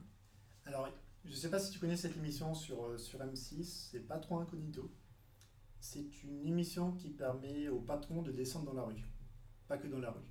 Alors, 0.66 0.88
je 1.24 1.30
ne 1.30 1.36
sais 1.36 1.48
pas 1.48 1.60
si 1.60 1.70
tu 1.70 1.78
connais 1.78 1.96
cette 1.96 2.16
émission 2.16 2.54
sur, 2.54 2.98
sur 2.98 3.20
M6, 3.20 3.90
c'est 3.92 4.00
pas 4.00 4.20
incognito. 4.30 4.92
C'est 5.78 6.24
une 6.24 6.44
émission 6.44 6.92
qui 6.92 7.10
permet 7.10 7.68
aux 7.68 7.80
patrons 7.80 8.22
de 8.22 8.32
descendre 8.32 8.66
dans 8.66 8.74
la 8.74 8.82
rue, 8.82 9.04
pas 9.68 9.78
que 9.78 9.86
dans 9.86 10.00
la 10.00 10.10
rue. 10.10 10.26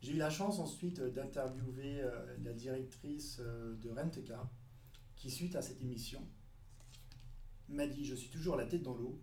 J'ai 0.00 0.12
eu 0.12 0.18
la 0.18 0.30
chance 0.30 0.58
ensuite 0.58 1.00
d'interviewer 1.00 2.02
la 2.42 2.52
directrice 2.52 3.40
de 3.40 3.90
Rentecar, 3.90 4.50
qui 5.16 5.30
suite 5.30 5.56
à 5.56 5.62
cette 5.62 5.80
émission 5.80 6.26
m'a 7.68 7.86
dit 7.86 8.04
je 8.04 8.14
suis 8.14 8.28
toujours 8.30 8.56
la 8.56 8.66
tête 8.66 8.82
dans 8.82 8.94
l'eau, 8.94 9.20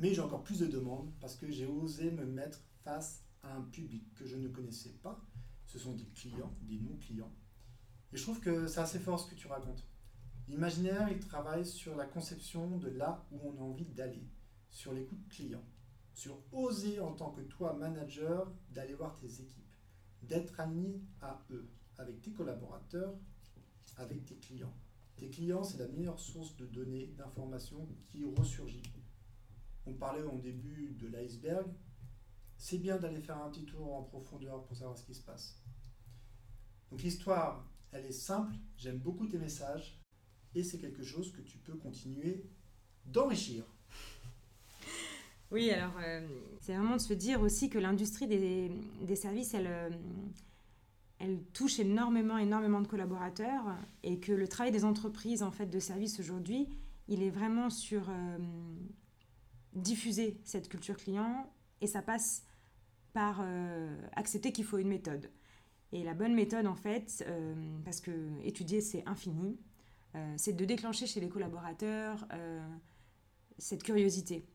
mais 0.00 0.14
j'ai 0.14 0.22
encore 0.22 0.42
plus 0.42 0.58
de 0.58 0.66
demandes 0.66 1.12
parce 1.20 1.36
que 1.36 1.50
j'ai 1.50 1.66
osé 1.66 2.10
me 2.10 2.24
mettre 2.24 2.58
face 2.82 3.22
à 3.42 3.54
un 3.54 3.60
public 3.60 4.14
que 4.14 4.26
je 4.26 4.36
ne 4.36 4.48
connaissais 4.48 4.94
pas. 5.02 5.22
Ce 5.66 5.78
sont 5.78 5.92
des 5.92 6.06
clients, 6.06 6.56
des 6.62 6.78
non-clients. 6.78 7.30
Et 8.12 8.16
je 8.16 8.22
trouve 8.22 8.40
que 8.40 8.66
c'est 8.66 8.80
assez 8.80 8.98
fort 8.98 9.20
ce 9.20 9.30
que 9.30 9.34
tu 9.34 9.46
racontes. 9.46 9.86
L'imaginaire, 10.48 11.08
il 11.10 11.20
travaille 11.20 11.66
sur 11.66 11.94
la 11.96 12.06
conception 12.06 12.78
de 12.78 12.88
là 12.88 13.26
où 13.30 13.40
on 13.44 13.58
a 13.58 13.62
envie 13.62 13.84
d'aller, 13.84 14.26
sur 14.70 14.94
l'écoute 14.94 15.28
client, 15.28 15.62
sur 16.14 16.42
oser 16.50 16.98
en 16.98 17.12
tant 17.12 17.30
que 17.30 17.42
toi, 17.42 17.74
manager, 17.74 18.50
d'aller 18.70 18.94
voir 18.94 19.14
tes 19.16 19.42
équipes, 19.42 19.76
d'être 20.22 20.58
aligné 20.58 21.04
à 21.20 21.44
eux, 21.50 21.68
avec 21.98 22.22
tes 22.22 22.32
collaborateurs, 22.32 23.14
avec 23.96 24.24
tes 24.24 24.36
clients. 24.36 24.74
Tes 25.16 25.28
clients, 25.28 25.62
c'est 25.62 25.78
la 25.78 25.88
meilleure 25.88 26.18
source 26.18 26.56
de 26.56 26.64
données, 26.64 27.08
d'informations 27.18 27.86
qui 28.06 28.24
ressurgit 28.24 28.82
on 29.86 29.94
parlait 29.94 30.22
au 30.22 30.38
début 30.38 30.96
de 30.98 31.06
l'iceberg, 31.08 31.66
c'est 32.56 32.78
bien 32.78 32.98
d'aller 32.98 33.20
faire 33.20 33.42
un 33.42 33.50
petit 33.50 33.64
tour 33.64 33.94
en 33.94 34.02
profondeur 34.02 34.64
pour 34.64 34.76
savoir 34.76 34.96
ce 34.96 35.04
qui 35.04 35.14
se 35.14 35.22
passe. 35.22 35.62
Donc 36.90 37.02
l'histoire, 37.02 37.66
elle 37.92 38.04
est 38.04 38.12
simple, 38.12 38.54
j'aime 38.76 38.98
beaucoup 38.98 39.26
tes 39.26 39.38
messages, 39.38 40.00
et 40.54 40.62
c'est 40.62 40.78
quelque 40.78 41.02
chose 41.02 41.32
que 41.32 41.40
tu 41.40 41.58
peux 41.58 41.74
continuer 41.74 42.44
d'enrichir. 43.06 43.64
Oui, 45.52 45.68
alors 45.72 45.94
euh, 46.00 46.24
c'est 46.60 46.76
vraiment 46.76 46.94
de 46.94 47.00
se 47.00 47.12
dire 47.12 47.40
aussi 47.40 47.68
que 47.68 47.78
l'industrie 47.80 48.28
des, 48.28 49.16
services, 49.16 49.52
elle, 49.52 49.66
euh, 49.66 49.90
elle 51.18 51.42
touche 51.52 51.80
énormément, 51.80 52.38
énormément 52.38 52.80
de 52.80 52.86
collaborateurs 52.86 53.76
et 54.04 54.20
que 54.20 54.30
le 54.30 54.46
travail 54.46 54.70
des 54.70 54.84
entreprises 54.84 55.42
en 55.42 55.50
fait 55.50 55.66
de 55.66 55.80
services 55.80 56.20
aujourd'hui, 56.20 56.68
il 57.08 57.24
est 57.24 57.30
vraiment 57.30 57.68
sur 57.68 58.08
euh, 58.08 58.38
diffuser 59.74 60.40
cette 60.44 60.68
culture 60.68 60.96
client 60.96 61.50
et 61.80 61.86
ça 61.86 62.02
passe 62.02 62.44
par 63.12 63.40
euh, 63.42 63.96
accepter 64.14 64.52
qu'il 64.52 64.64
faut 64.64 64.78
une 64.78 64.88
méthode. 64.88 65.30
Et 65.92 66.04
la 66.04 66.14
bonne 66.14 66.34
méthode, 66.34 66.66
en 66.66 66.74
fait, 66.74 67.24
euh, 67.26 67.54
parce 67.84 68.00
que 68.00 68.12
étudier, 68.44 68.80
c'est 68.80 69.06
infini, 69.08 69.58
euh, 70.14 70.34
c'est 70.36 70.52
de 70.52 70.64
déclencher 70.64 71.06
chez 71.06 71.20
les 71.20 71.28
collaborateurs 71.28 72.26
cette 73.58 73.82
curiosité. 73.82 74.46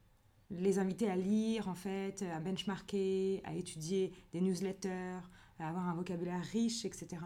Les 0.49 0.79
inviter 0.79 1.09
à 1.09 1.15
lire, 1.15 1.67
en 1.67 1.75
fait, 1.75 2.23
à 2.23 2.39
benchmarker, 2.39 3.41
à 3.43 3.53
étudier 3.53 4.11
des 4.33 4.41
newsletters, 4.41 5.19
à 5.59 5.69
avoir 5.69 5.87
un 5.87 5.93
vocabulaire 5.93 6.43
riche, 6.43 6.85
etc. 6.85 7.17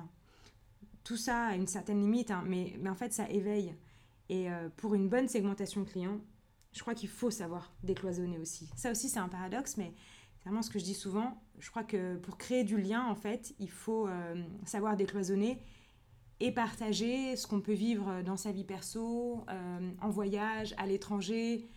Tout 1.06 1.16
ça 1.16 1.48
a 1.48 1.56
une 1.56 1.68
certaine 1.68 2.02
limite, 2.02 2.32
hein, 2.32 2.44
mais, 2.46 2.76
mais 2.82 2.90
en 2.90 2.96
fait, 2.96 3.14
ça 3.14 3.30
éveille. 3.30 3.74
Et 4.28 4.48
pour 4.78 4.94
une 4.94 5.10
bonne 5.10 5.28
segmentation 5.28 5.84
client, 5.86 6.20
je 6.74 6.82
crois 6.82 6.94
qu'il 6.94 7.10
faut 7.10 7.32
savoir 7.32 7.74
décloisonner 7.84 8.38
aussi. 8.38 8.70
Ça 8.76 8.92
aussi, 8.92 9.10
c'est 9.10 9.20
un 9.20 9.30
paradoxe, 9.30 9.78
mais 9.78 9.94
c'est 10.38 10.46
vraiment 10.46 10.62
ce 10.62 10.70
que 10.70 10.80
je 10.80 10.84
dis 10.84 10.94
souvent. 10.94 11.42
Je 11.60 11.70
crois 11.70 11.84
que 11.84 12.18
pour 12.18 12.38
créer 12.38 12.64
du 12.64 12.80
lien, 12.80 13.06
en 13.06 13.16
fait, 13.16 13.54
il 13.60 13.70
faut 13.70 14.08
euh, 14.08 14.36
savoir 14.66 14.96
décloisonner 14.96 15.62
et 16.40 16.52
partager 16.52 17.36
ce 17.36 17.48
qu'on 17.48 17.60
peut 17.60 17.74
vivre 17.74 18.22
dans 18.22 18.38
sa 18.38 18.52
vie 18.52 18.64
perso, 18.64 19.44
euh, 19.50 19.92
en 20.02 20.10
voyage, 20.10 20.74
à 20.78 20.86
l'étranger, 20.86 21.68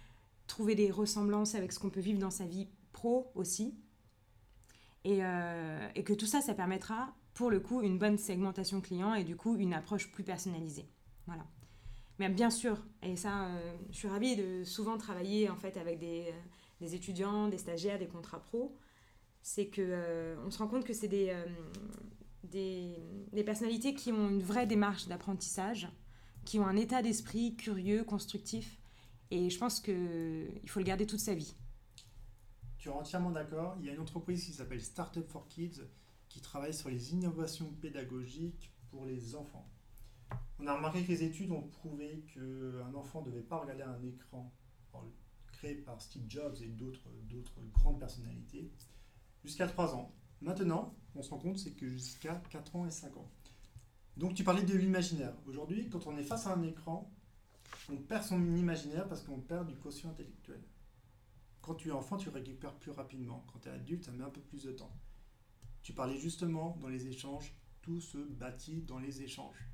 trouver 0.46 0.74
des 0.74 0.90
ressemblances 0.90 1.54
avec 1.54 1.72
ce 1.72 1.80
qu'on 1.80 1.90
peut 1.90 2.00
vivre 2.00 2.20
dans 2.20 2.30
sa 2.30 2.44
vie 2.44 2.68
pro 2.92 3.32
aussi. 3.34 3.74
Et, 5.04 5.18
et, 5.96 6.04
que 6.04 6.12
tout 6.12 6.26
ça, 6.26 6.40
ça 6.40 6.54
permettra 6.54 7.12
pour 7.34 7.50
le 7.50 7.58
coup 7.58 7.82
une 7.82 7.98
bonne 7.98 8.18
segmentation 8.18 8.80
client 8.80 9.14
et 9.14 9.24
du 9.24 9.34
coup 9.34 9.56
une 9.56 9.74
approche 9.74 10.12
plus 10.12 10.22
personnalisée. 10.22 10.88
Voilà. 11.26 11.44
Mais 12.22 12.28
bien 12.28 12.50
sûr, 12.50 12.76
et 13.02 13.16
ça, 13.16 13.48
je 13.90 13.96
suis 13.96 14.06
ravie 14.06 14.36
de 14.36 14.62
souvent 14.62 14.96
travailler 14.96 15.50
en 15.50 15.56
fait 15.56 15.76
avec 15.76 15.98
des, 15.98 16.32
des 16.80 16.94
étudiants, 16.94 17.48
des 17.48 17.58
stagiaires, 17.58 17.98
des 17.98 18.06
contrats 18.06 18.38
pro, 18.38 18.76
c'est 19.42 19.66
que 19.66 19.82
euh, 19.82 20.36
on 20.46 20.50
se 20.52 20.58
rend 20.58 20.68
compte 20.68 20.84
que 20.84 20.92
c'est 20.92 21.08
des, 21.08 21.30
euh, 21.30 21.44
des, 22.44 22.94
des, 23.32 23.42
personnalités 23.42 23.94
qui 23.94 24.12
ont 24.12 24.28
une 24.28 24.40
vraie 24.40 24.68
démarche 24.68 25.08
d'apprentissage, 25.08 25.88
qui 26.44 26.60
ont 26.60 26.66
un 26.68 26.76
état 26.76 27.02
d'esprit 27.02 27.56
curieux, 27.56 28.04
constructif, 28.04 28.78
et 29.32 29.50
je 29.50 29.58
pense 29.58 29.80
qu'il 29.80 30.62
faut 30.68 30.78
le 30.78 30.84
garder 30.84 31.08
toute 31.08 31.18
sa 31.18 31.34
vie. 31.34 31.56
Tu 32.78 32.88
es 32.88 32.92
entièrement 32.92 33.32
d'accord. 33.32 33.76
Il 33.80 33.86
y 33.86 33.90
a 33.90 33.94
une 33.94 34.00
entreprise 34.00 34.44
qui 34.44 34.52
s'appelle 34.52 34.80
Startup 34.80 35.26
for 35.26 35.48
Kids 35.48 35.80
qui 36.28 36.40
travaille 36.40 36.72
sur 36.72 36.88
les 36.88 37.14
innovations 37.14 37.72
pédagogiques 37.80 38.70
pour 38.90 39.06
les 39.06 39.34
enfants. 39.34 39.71
On 40.58 40.66
a 40.66 40.76
remarqué 40.76 41.02
que 41.02 41.08
les 41.08 41.24
études 41.24 41.50
ont 41.50 41.62
prouvé 41.62 42.24
qu'un 42.32 42.94
enfant 42.94 43.22
ne 43.22 43.30
devait 43.30 43.42
pas 43.42 43.58
regarder 43.58 43.82
un 43.82 44.02
écran 44.02 44.52
par 45.84 46.00
Steve 46.00 46.24
Jobs 46.28 46.56
et 46.60 46.68
d'autres 46.68 47.08
grandes 47.72 48.00
personnalités, 48.00 48.72
jusqu'à 49.44 49.66
3 49.68 49.94
ans. 49.94 50.12
Maintenant, 50.40 50.96
on 51.14 51.22
se 51.22 51.30
rend 51.30 51.38
compte, 51.38 51.58
c'est 51.58 51.72
que 51.72 51.88
jusqu'à 51.88 52.34
4 52.50 52.76
ans 52.76 52.86
et 52.86 52.90
5 52.90 53.16
ans. 53.16 53.30
Donc 54.16 54.34
tu 54.34 54.44
parlais 54.44 54.64
de 54.64 54.74
l'imaginaire. 54.74 55.34
Aujourd'hui, 55.46 55.88
quand 55.88 56.06
on 56.06 56.16
est 56.18 56.24
face 56.24 56.46
à 56.46 56.54
un 56.54 56.62
écran, 56.62 57.12
on 57.90 57.96
perd 57.96 58.24
son 58.24 58.56
imaginaire 58.56 59.08
parce 59.08 59.22
qu'on 59.22 59.40
perd 59.40 59.68
du 59.68 59.76
quotient 59.76 60.10
intellectuel. 60.10 60.62
Quand 61.60 61.76
tu 61.76 61.88
es 61.88 61.92
enfant, 61.92 62.16
tu 62.16 62.28
récupères 62.28 62.74
plus 62.74 62.90
rapidement. 62.90 63.44
Quand 63.52 63.60
tu 63.60 63.68
es 63.68 63.72
adulte, 63.72 64.04
ça 64.04 64.12
met 64.12 64.24
un 64.24 64.30
peu 64.30 64.40
plus 64.40 64.64
de 64.64 64.72
temps. 64.72 64.96
Tu 65.82 65.92
parlais 65.92 66.18
justement 66.18 66.76
dans 66.80 66.88
les 66.88 67.06
échanges, 67.06 67.54
tout 67.82 68.00
se 68.00 68.18
bâtit 68.18 68.82
dans 68.82 68.98
les 68.98 69.22
échanges 69.22 69.68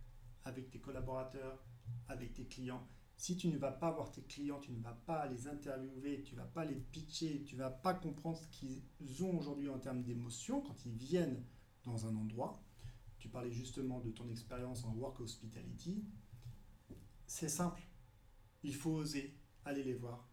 avec 0.44 0.70
tes 0.70 0.80
collaborateurs, 0.80 1.64
avec 2.08 2.34
tes 2.34 2.46
clients 2.46 2.86
si 3.18 3.36
tu 3.36 3.48
ne 3.48 3.58
vas 3.58 3.72
pas 3.72 3.90
voir 3.90 4.12
tes 4.12 4.22
clients, 4.22 4.60
tu 4.60 4.70
ne 4.70 4.80
vas 4.80 4.94
pas 4.94 5.26
les 5.26 5.48
interviewer, 5.48 6.22
tu 6.22 6.36
ne 6.36 6.40
vas 6.40 6.46
pas 6.46 6.64
les 6.64 6.76
pitcher, 6.76 7.42
tu 7.42 7.56
ne 7.56 7.60
vas 7.62 7.70
pas 7.70 7.92
comprendre 7.92 8.38
ce 8.38 8.46
qu'ils 8.46 9.24
ont 9.24 9.36
aujourd'hui 9.36 9.68
en 9.68 9.80
termes 9.80 10.04
d'émotion 10.04 10.62
quand 10.62 10.86
ils 10.86 10.94
viennent 10.94 11.44
dans 11.82 12.06
un 12.06 12.14
endroit. 12.14 12.62
Tu 13.18 13.28
parlais 13.28 13.50
justement 13.50 13.98
de 13.98 14.10
ton 14.12 14.28
expérience 14.28 14.84
en 14.84 14.94
work 14.94 15.18
hospitality. 15.18 16.04
C'est 17.26 17.48
simple. 17.48 17.82
Il 18.62 18.76
faut 18.76 18.92
oser 18.92 19.36
aller 19.64 19.82
les 19.82 19.94
voir. 19.94 20.30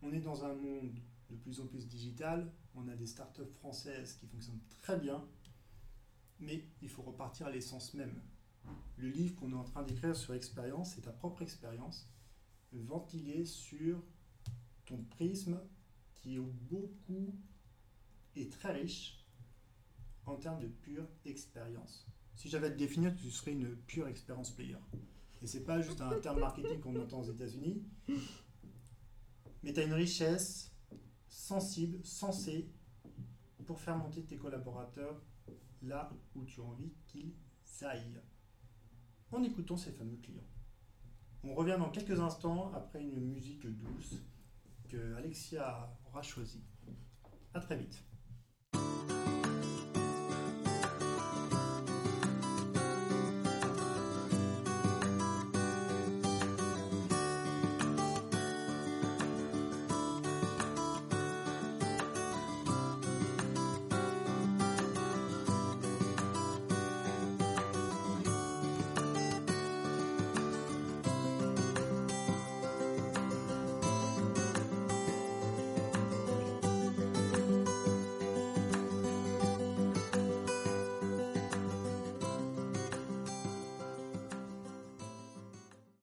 On 0.00 0.12
est 0.12 0.20
dans 0.20 0.44
un 0.44 0.54
monde 0.54 0.94
de 1.28 1.34
plus 1.34 1.60
en 1.60 1.66
plus 1.66 1.88
digital. 1.88 2.52
On 2.76 2.86
a 2.86 2.94
des 2.94 3.06
startups 3.06 3.50
françaises 3.50 4.14
qui 4.14 4.28
fonctionnent 4.28 4.62
très 4.80 4.96
bien. 4.96 5.26
Mais 6.38 6.68
il 6.80 6.88
faut 6.88 7.02
repartir 7.02 7.48
à 7.48 7.50
l'essence 7.50 7.94
même. 7.94 8.22
Le 8.96 9.08
livre 9.08 9.34
qu'on 9.36 9.52
est 9.52 9.56
en 9.56 9.64
train 9.64 9.82
d'écrire 9.82 10.14
sur 10.14 10.34
expérience, 10.34 10.94
c'est 10.94 11.02
ta 11.02 11.12
propre 11.12 11.42
expérience 11.42 12.08
ventiler 12.72 13.44
sur 13.44 14.02
ton 14.86 15.02
prisme 15.04 15.60
qui 16.14 16.36
est 16.36 16.40
beaucoup 16.40 17.34
et 18.36 18.48
très 18.48 18.72
riche 18.72 19.26
en 20.26 20.36
termes 20.36 20.60
de 20.60 20.68
pure 20.68 21.06
expérience. 21.24 22.06
Si 22.36 22.48
j'avais 22.48 22.68
à 22.68 22.70
te 22.70 22.78
définir, 22.78 23.14
tu 23.14 23.30
serais 23.30 23.52
une 23.52 23.76
pure 23.76 24.08
expérience 24.08 24.50
player. 24.52 24.78
Et 25.42 25.46
c'est 25.46 25.64
pas 25.64 25.80
juste 25.80 26.00
un 26.00 26.18
terme 26.20 26.40
marketing 26.40 26.80
qu'on 26.80 26.96
entend 26.96 27.20
aux 27.20 27.30
États-Unis, 27.30 27.82
mais 29.62 29.72
tu 29.72 29.80
as 29.80 29.84
une 29.84 29.92
richesse 29.92 30.72
sensible, 31.28 32.04
sensée, 32.04 32.70
pour 33.66 33.80
faire 33.80 33.96
monter 33.96 34.24
tes 34.24 34.36
collaborateurs 34.36 35.22
là 35.82 36.10
où 36.34 36.44
tu 36.44 36.60
as 36.60 36.64
envie 36.64 36.92
qu'ils 37.06 37.34
aillent, 37.82 38.20
en 39.32 39.42
écoutant 39.42 39.76
ces 39.76 39.92
fameux 39.92 40.16
clients. 40.16 40.46
On 41.44 41.54
revient 41.54 41.76
dans 41.78 41.90
quelques 41.90 42.20
instants 42.20 42.72
après 42.74 43.02
une 43.02 43.32
musique 43.32 43.66
douce 43.66 44.14
que 44.88 45.14
Alexia 45.16 45.90
aura 46.06 46.22
choisie. 46.22 46.62
A 47.54 47.60
très 47.60 47.76
vite. 47.76 48.02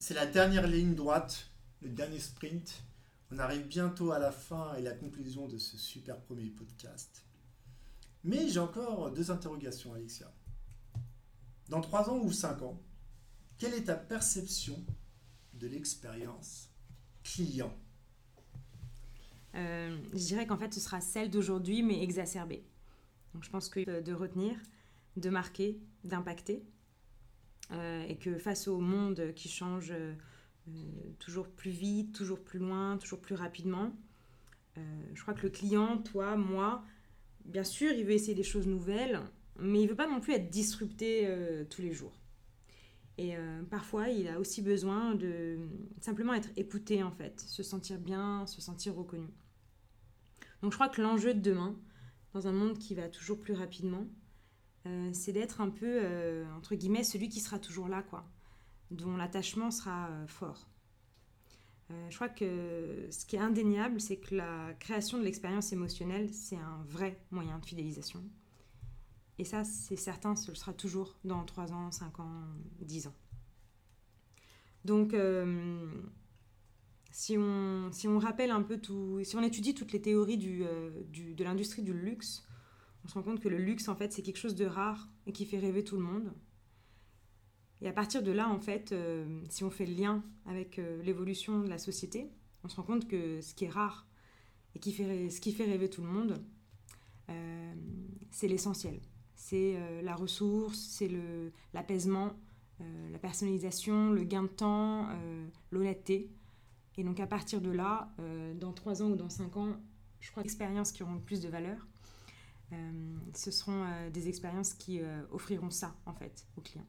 C'est 0.10 0.15
la 0.15 0.26
dernière 0.26 0.65
ligne 0.65 0.95
droite, 0.95 1.52
le 1.84 1.89
dernier 1.89 2.17
sprint. 2.17 2.84
On 3.30 3.38
arrive 3.38 3.67
bientôt 3.67 4.12
à 4.12 4.17
la 4.17 4.32
fin 4.32 4.74
et 4.74 4.82
la 4.82 4.93
conclusion 4.93 5.48
de 5.48 5.60
ce 5.60 5.78
super 5.78 6.19
premier 6.19 6.50
podcast. 6.50 7.24
Mais 8.24 8.48
j'ai 8.48 8.60
encore 8.60 9.12
deux 9.12 9.30
interrogations, 9.30 9.93
Alexia. 9.93 10.34
Dans 11.67 11.80
trois 11.80 12.10
ans 12.10 12.17
ou 12.17 12.32
cinq 12.32 12.60
ans, 12.63 12.82
quelle 13.60 13.76
est 13.76 13.84
ta 13.84 13.93
perception 13.93 14.84
de 15.54 15.67
l'expérience 15.67 16.72
client? 17.24 17.78
Euh, 19.54 19.95
Je 20.13 20.26
dirais 20.26 20.48
qu'en 20.48 20.58
fait, 20.58 20.74
ce 20.74 20.80
sera 20.80 21.02
celle 21.02 21.30
d'aujourd'hui, 21.30 21.84
mais 21.84 22.02
exacerbée. 22.02 22.65
Donc, 23.36 23.43
je 23.43 23.50
pense 23.52 23.69
que 23.69 24.02
de 24.02 24.13
retenir, 24.13 24.60
de 25.17 25.30
marquer, 25.30 25.80
d'impacter, 26.04 26.65
et 27.71 28.17
que 28.17 28.38
face 28.38 28.67
au 28.67 28.79
monde 28.79 29.34
qui 29.36 29.49
change 29.49 29.91
euh, 29.91 30.13
toujours 31.19 31.47
plus 31.47 31.71
vite, 31.71 32.13
toujours 32.13 32.39
plus 32.43 32.60
loin, 32.60 32.97
toujours 32.97 33.21
plus 33.21 33.36
rapidement, 33.36 33.95
euh, 34.77 34.82
je 35.13 35.21
crois 35.21 35.34
que 35.34 35.43
le 35.43 35.49
client, 35.49 35.97
toi, 35.97 36.36
moi, 36.36 36.84
bien 37.45 37.63
sûr, 37.63 37.91
il 37.91 38.05
veut 38.05 38.13
essayer 38.13 38.36
des 38.36 38.43
choses 38.43 38.67
nouvelles, 38.67 39.19
mais 39.60 39.82
il 39.82 39.88
veut 39.88 39.95
pas 39.95 40.08
non 40.08 40.19
plus 40.19 40.34
être 40.34 40.49
disrupté 40.49 41.29
tous 41.69 41.82
les 41.82 41.91
jours. 41.91 42.17
Et 43.17 43.36
parfois, 43.69 44.08
il 44.08 44.29
a 44.29 44.39
aussi 44.39 44.62
besoin 44.62 45.13
de 45.13 45.58
simplement 45.99 46.34
être 46.34 46.49
écouté, 46.55 47.03
en 47.03 47.12
fait, 47.12 47.41
se 47.41 47.63
sentir 47.63 47.99
bien, 47.99 48.47
se 48.47 48.62
sentir 48.62 48.95
reconnu. 48.95 49.27
Donc 50.62 50.71
je 50.71 50.77
crois 50.77 50.89
que 50.89 51.01
l'enjeu 51.01 51.34
de 51.34 51.41
demain, 51.41 51.75
dans 52.34 52.47
un 52.47 52.51
monde 52.51 52.77
qui 52.77 52.95
va 52.95 53.10
toujours 53.10 53.39
plus 53.39 53.53
rapidement, 53.53 54.05
euh, 54.89 55.10
c'est 55.13 55.32
d'être 55.34 55.62
un 55.62 55.69
peu, 55.69 55.99
euh, 56.04 56.45
entre 56.58 56.75
guillemets, 56.75 57.04
celui 57.04 57.30
qui 57.30 57.39
sera 57.39 57.60
toujours 57.60 57.88
là, 57.88 58.02
quoi, 58.02 58.25
dont 58.91 59.15
l'attachement 59.15 59.71
sera 59.71 60.10
euh, 60.10 60.28
fort. 60.28 60.67
je 62.10 62.15
crois 62.15 62.30
que 62.30 63.08
ce 63.12 63.25
qui 63.25 63.36
est 63.36 63.39
indéniable, 63.39 63.99
c'est 63.99 64.17
que 64.17 64.36
la 64.36 64.73
création 64.80 65.17
de 65.17 65.23
l'expérience 65.23 65.73
émotionnelle, 65.73 66.34
c'est 66.34 66.58
un 66.58 66.84
vrai 66.88 67.19
moyen 67.32 67.60
de 67.60 67.65
fidélisation. 67.65 68.23
Et 69.38 69.43
ça, 69.43 69.63
c'est 69.63 69.95
certain, 69.95 70.36
ce 70.36 70.54
sera 70.54 70.73
toujours 70.73 71.17
dans 71.23 71.43
3 71.45 71.71
ans, 71.71 71.91
5 71.91 72.19
ans, 72.19 72.43
10 72.82 73.08
ans. 73.08 73.15
Donc, 74.86 75.15
si, 77.12 77.38
on, 77.38 77.89
si 77.91 78.08
on 78.08 78.19
rappelle 78.19 78.52
un 78.52 78.62
peu 78.62 78.80
tout, 78.80 79.23
si 79.23 79.36
on 79.38 79.41
étudie 79.41 79.73
toutes 79.73 79.93
les 79.93 80.02
théories 80.02 80.38
du, 80.38 80.65
de 81.34 81.43
l'industrie 81.43 81.84
du 81.84 81.93
luxe, 81.93 82.45
on 83.10 83.12
se 83.12 83.17
rend 83.17 83.24
compte 83.24 83.39
que 83.39 83.50
le 83.50 83.58
luxe, 83.58 83.88
en 83.88 83.95
fait, 83.95 84.13
c'est 84.13 84.22
quelque 84.22 84.38
chose 84.38 84.54
de 84.54 84.67
rare 84.67 85.10
et 85.26 85.32
qui 85.32 85.48
fait 85.48 85.58
rêver 85.58 85.84
tout 85.84 85.95
le 85.95 86.04
monde. 86.04 86.32
Et 87.82 87.88
à 87.88 87.91
partir 87.91 88.22
de 88.22 88.32
là, 88.32 88.48
en 88.48 88.60
fait, 88.60 88.91
euh, 88.91 89.41
si 89.50 89.63
on 89.63 89.72
fait 89.72 89.88
le 89.88 89.95
lien 89.95 90.24
avec 90.45 90.78
euh, 90.78 91.02
l'évolution 91.02 91.60
de 91.62 91.67
la 91.67 91.80
société, 91.80 92.30
on 92.63 92.69
se 92.69 92.76
rend 92.76 92.84
compte 92.84 93.08
que 93.08 93.41
ce 93.41 93.56
qui 93.56 93.65
est 93.65 93.69
rare 93.69 94.06
et 94.76 94.80
qui 94.80 94.93
fait, 94.93 95.32
ce 95.32 95.41
qui 95.41 95.54
fait 95.54 95.63
rêver 95.63 95.89
tout 95.89 96.04
le 96.04 96.08
monde, 96.08 96.39
euh, 97.32 97.74
c'est 98.30 98.48
l'essentiel. 98.48 99.02
C'est 99.34 99.80
la 100.04 100.15
ressource, 100.15 100.78
c'est 100.78 101.10
l'apaisement, 101.74 102.34
la 102.80 103.17
personnalisation, 103.17 104.12
le 104.12 104.24
gain 104.24 104.43
de 104.43 104.50
temps, 104.50 105.08
l'honnêteté. 105.72 106.30
Et 106.98 107.04
donc 107.04 107.22
à 107.22 107.26
partir 107.26 107.62
de 107.62 107.72
là, 107.72 108.13
dans 108.60 108.74
3 108.74 109.02
ans 109.02 109.12
ou 109.12 109.15
dans 109.15 109.30
5 109.30 109.56
ans, 109.56 109.78
je 110.19 110.30
crois 110.30 110.43
l'expérience 110.43 110.91
qui 110.91 111.04
auront 111.04 111.13
le 111.13 111.22
plus 111.22 111.39
de 111.39 111.48
valeur, 111.48 111.88
ce 113.34 113.51
seront 113.51 113.84
euh, 113.84 114.10
des 114.10 114.27
expériences 114.27 114.73
qui 114.73 115.01
euh, 115.01 115.25
offriront 115.32 115.69
ça, 115.69 115.95
en 116.05 116.13
fait, 116.13 116.45
aux 116.55 116.62
clients. 116.62 116.88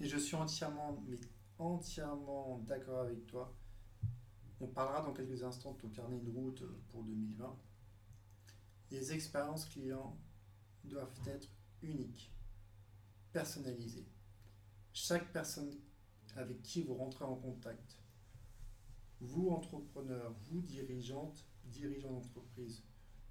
Et 0.00 0.08
je 0.08 0.18
suis 0.18 0.34
entièrement, 0.34 1.02
mais 1.06 1.18
entièrement 1.58 2.58
d'accord 2.66 3.00
avec 3.00 3.26
toi. 3.26 3.56
On 4.60 4.66
parlera 4.66 5.02
dans 5.02 5.12
quelques 5.12 5.42
instants 5.42 5.72
de 5.72 5.78
ton 5.78 5.88
carnet 5.88 6.18
de 6.18 6.30
route 6.30 6.62
pour 6.88 7.02
2020. 7.04 7.56
Les 8.90 9.12
expériences 9.12 9.66
clients 9.66 10.18
doivent 10.84 11.20
être 11.26 11.48
uniques, 11.82 12.32
personnalisées. 13.32 14.06
Chaque 14.92 15.32
personne 15.32 15.70
avec 16.36 16.62
qui 16.62 16.82
vous 16.82 16.94
rentrez 16.94 17.24
en 17.24 17.36
contact, 17.36 17.98
vous 19.20 19.50
entrepreneurs, 19.50 20.34
vous 20.50 20.60
dirigeantes, 20.60 21.46
dirigeants 21.64 22.12
d'entreprise, 22.12 22.82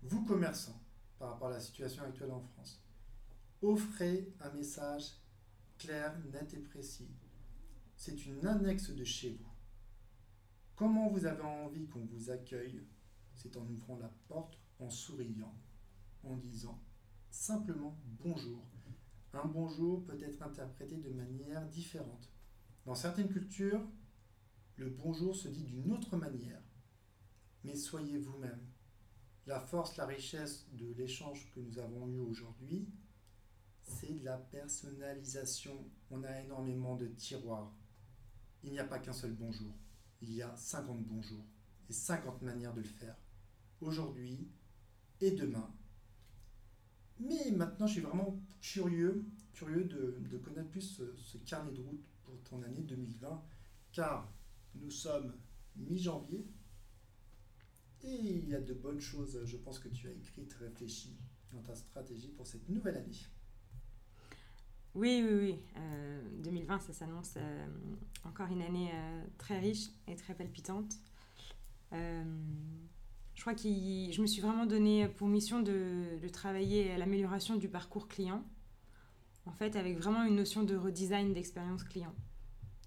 vous 0.03 0.25
commerçants, 0.25 0.81
par 1.19 1.31
rapport 1.31 1.49
à 1.49 1.51
la 1.51 1.59
situation 1.59 2.03
actuelle 2.03 2.31
en 2.31 2.41
France, 2.41 2.83
offrez 3.61 4.33
un 4.39 4.51
message 4.51 5.17
clair, 5.77 6.17
net 6.31 6.53
et 6.53 6.59
précis. 6.59 7.09
C'est 7.95 8.25
une 8.25 8.45
annexe 8.45 8.89
de 8.89 9.03
chez 9.03 9.31
vous. 9.31 9.51
Comment 10.75 11.09
vous 11.09 11.25
avez 11.25 11.43
envie 11.43 11.87
qu'on 11.87 12.05
vous 12.05 12.31
accueille? 12.31 12.81
C'est 13.35 13.57
en 13.57 13.67
ouvrant 13.67 13.97
la 13.97 14.09
porte, 14.27 14.59
en 14.79 14.89
souriant, 14.89 15.55
en 16.23 16.35
disant 16.35 16.83
simplement 17.29 17.97
bonjour. 18.05 18.65
Un 19.33 19.45
bonjour 19.45 20.03
peut 20.03 20.21
être 20.21 20.41
interprété 20.41 20.97
de 20.97 21.09
manière 21.09 21.65
différente. 21.67 22.29
Dans 22.85 22.95
certaines 22.95 23.29
cultures, 23.29 23.87
le 24.75 24.89
bonjour 24.89 25.35
se 25.35 25.47
dit 25.47 25.63
d'une 25.63 25.91
autre 25.91 26.17
manière. 26.17 26.61
Mais 27.63 27.75
soyez 27.75 28.17
vous-même. 28.17 28.67
La 29.47 29.59
force, 29.59 29.97
la 29.97 30.05
richesse 30.05 30.67
de 30.73 30.93
l'échange 30.93 31.49
que 31.51 31.59
nous 31.59 31.79
avons 31.79 32.07
eu 32.07 32.19
aujourd'hui, 32.19 32.87
c'est 33.81 34.21
la 34.21 34.37
personnalisation. 34.37 35.89
On 36.11 36.23
a 36.23 36.41
énormément 36.41 36.95
de 36.95 37.07
tiroirs. 37.07 37.73
Il 38.63 38.71
n'y 38.71 38.79
a 38.79 38.83
pas 38.83 38.99
qu'un 38.99 39.13
seul 39.13 39.33
bonjour. 39.33 39.73
Il 40.21 40.31
y 40.31 40.43
a 40.43 40.55
50 40.55 41.03
bonjours 41.03 41.45
et 41.89 41.93
50 41.93 42.43
manières 42.43 42.73
de 42.73 42.81
le 42.81 42.87
faire. 42.87 43.15
Aujourd'hui 43.81 44.47
et 45.19 45.31
demain. 45.31 45.73
Mais 47.19 47.49
maintenant, 47.51 47.87
je 47.87 47.93
suis 47.93 48.01
vraiment 48.01 48.39
curieux, 48.61 49.25
curieux 49.53 49.85
de, 49.85 50.37
connaître 50.37 50.69
plus 50.69 50.81
ce, 50.81 51.15
ce, 51.15 51.37
carnet 51.39 51.71
de 51.71 51.81
route 51.81 52.05
pour 52.23 52.39
ton 52.43 52.61
année 52.61 52.81
2020, 52.81 53.43
car 53.91 54.31
nous 54.75 54.91
sommes 54.91 55.35
mi-janvier 55.75 56.47
et 58.03 58.15
il 58.15 58.49
y 58.49 58.55
a 58.55 58.61
de 58.61 58.73
bonnes 58.73 58.99
choses, 58.99 59.39
je 59.45 59.57
pense 59.57 59.79
que 59.79 59.89
tu 59.89 60.07
as 60.07 60.11
écrites, 60.11 60.53
réfléchies 60.53 61.17
dans 61.51 61.61
ta 61.61 61.75
stratégie 61.75 62.29
pour 62.29 62.47
cette 62.47 62.67
nouvelle 62.69 62.97
année. 62.97 63.27
Oui, 64.93 65.23
oui, 65.25 65.37
oui. 65.39 65.59
2020, 66.43 66.75
euh, 66.75 66.79
ça 66.79 66.93
s'annonce 66.93 67.35
euh, 67.37 67.67
encore 68.25 68.47
une 68.51 68.61
année 68.61 68.91
euh, 68.93 69.23
très 69.37 69.57
riche 69.59 69.89
et 70.07 70.15
très 70.15 70.33
palpitante. 70.33 70.93
je 71.91 73.41
crois 73.41 73.55
que 73.55 73.61
je 73.61 74.21
me 74.21 74.27
suis 74.27 74.41
vraiment 74.41 74.65
donné 74.65 75.07
pour 75.07 75.27
mission 75.27 75.61
de, 75.61 76.19
de 76.21 76.27
travailler 76.27 76.91
à 76.91 76.97
l'amélioration 76.97 77.55
du 77.55 77.69
parcours 77.69 78.07
client, 78.07 78.43
en 79.45 79.53
fait, 79.53 79.75
avec 79.75 79.97
vraiment 79.97 80.23
une 80.23 80.35
notion 80.35 80.63
de 80.63 80.75
redesign 80.75 81.33
d'expérience 81.33 81.83
client. 81.83 82.13